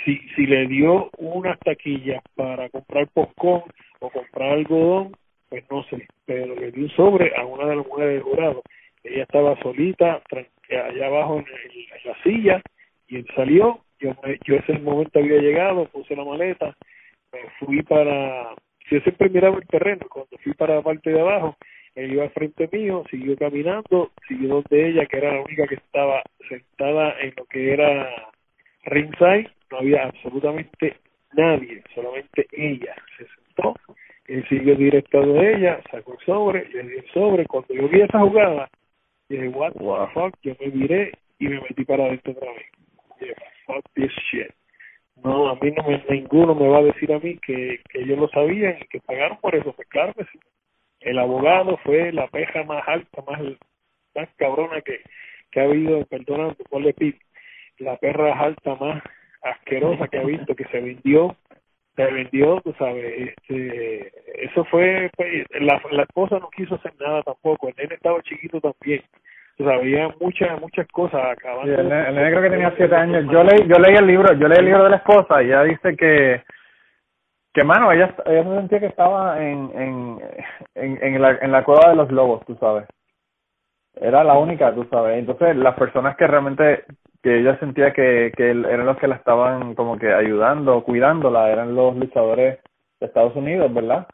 [0.05, 3.63] Si, si le dio unas taquillas para comprar popcorn
[3.99, 5.11] o comprar algodón,
[5.49, 8.61] pues no sé, pero le dio un sobre a una de las mujeres del jurado.
[9.03, 10.21] Ella estaba solita,
[10.69, 11.45] allá abajo en,
[12.05, 12.61] la silla,
[13.07, 13.81] y él salió.
[13.99, 14.15] Yo,
[14.45, 16.75] yo ese momento había llegado, puse la maleta,
[17.31, 18.55] me fui para.
[18.89, 21.55] Yo siempre miraba el terreno, cuando fui para la parte de abajo,
[21.95, 25.75] él iba al frente mío, siguió caminando, siguió donde ella, que era la única que
[25.75, 28.09] estaba sentada en lo que era
[28.83, 30.97] ringside, no había absolutamente
[31.33, 32.95] nadie, solamente ella.
[33.17, 33.75] Se sentó,
[34.27, 37.45] él siguió directo de ella, sacó el sobre, le di el sobre.
[37.45, 38.69] Cuando yo vi esa jugada,
[39.27, 42.65] dije, what the fuck, yo me viré y me metí para adentro otra vez.
[43.19, 43.35] Dije,
[43.65, 44.51] fuck this shit.
[45.23, 48.17] No, a mí no me, ninguno me va a decir a mí que, que ellos
[48.17, 49.71] lo sabían y que pagaron por eso.
[49.73, 50.39] Pues claro que sí.
[51.01, 53.41] El abogado fue la peja más alta, más,
[54.15, 55.01] más cabrona que,
[55.51, 57.19] que ha habido, perdona, ponle pip,
[57.79, 59.03] la perra alta más
[59.41, 61.35] asquerosa que ha visto, que se vendió,
[61.95, 64.11] se vendió, tú sabes, este,
[64.45, 68.61] eso fue, pues, la, la esposa no quiso hacer nada tampoco, el nene estaba chiquito
[68.61, 69.01] también,
[69.57, 71.73] tú sabes, había muchas, muchas cosas acabando.
[71.73, 73.25] Sí, el, el nene creo que tenía siete años.
[73.31, 75.63] Yo leí, yo leí el libro, yo leí el libro de la esposa y ella
[75.63, 76.43] dice que,
[77.53, 80.19] que mano, ella, ella se sentía que estaba en, en,
[80.75, 82.85] en, en la, en la cueva de los lobos, tú sabes.
[83.95, 85.17] Era la única, tú sabes.
[85.19, 86.85] Entonces, las personas que realmente,
[87.21, 91.75] que ella sentía que, que eran los que la estaban como que ayudando, cuidándola, eran
[91.75, 92.59] los luchadores
[92.99, 94.07] de Estados Unidos, ¿verdad?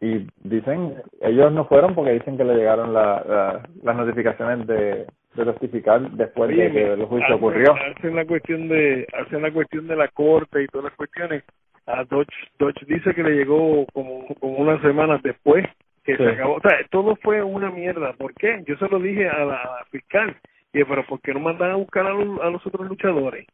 [0.00, 5.06] Y dicen, ellos no fueron porque dicen que le llegaron la, la- las notificaciones de,
[5.34, 7.74] de testificar después de que el juicio hacen- ocurrió.
[7.74, 11.44] Hacen la cuestión de, hacen la cuestión de la corte y todas las cuestiones.
[11.92, 15.66] A Dodge, Dodge dice que le llegó como, como unas semanas después
[16.04, 16.22] que Sí.
[16.24, 16.54] se acabó.
[16.54, 18.12] O sea, todo fue una mierda.
[18.14, 18.62] ¿Por qué?
[18.66, 20.36] Yo se lo dije a la, a la fiscal.
[20.72, 23.46] Y dije, pero ¿por qué no mandan a buscar a los, a los otros luchadores?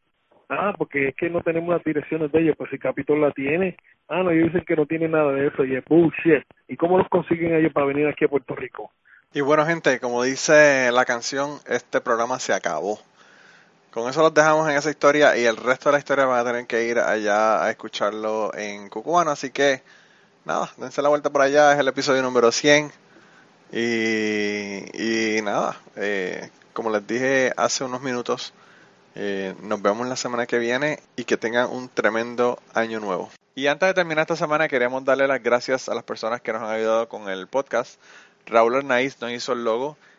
[0.49, 2.55] Ah, porque es que no tenemos las direcciones de ellos.
[2.57, 3.76] Pues si Capitol la tiene.
[4.09, 5.64] Ah, no, ellos dicen que no tienen nada de eso.
[5.64, 6.45] Y es bullshit.
[6.68, 8.93] ¿Y cómo los consiguen ellos para venir aquí a Puerto Rico?
[9.34, 12.99] Y bueno, gente, como dice la canción, este programa se acabó.
[13.97, 16.44] Con eso los dejamos en esa historia y el resto de la historia van a
[16.44, 19.30] tener que ir allá a escucharlo en Cucubano.
[19.30, 19.82] Así que,
[20.44, 21.72] nada, dense la vuelta por allá.
[21.72, 22.92] Es el episodio número 100.
[23.72, 28.53] Y, y nada, eh, como les dije hace unos minutos,
[29.14, 33.30] eh, nos vemos la semana que viene y que tengan un tremendo año nuevo.
[33.55, 36.61] Y antes de terminar esta semana, queremos darle las gracias a las personas que nos
[36.61, 37.99] han ayudado con el podcast.
[38.44, 39.97] Raúl Arnaiz nos hizo el logo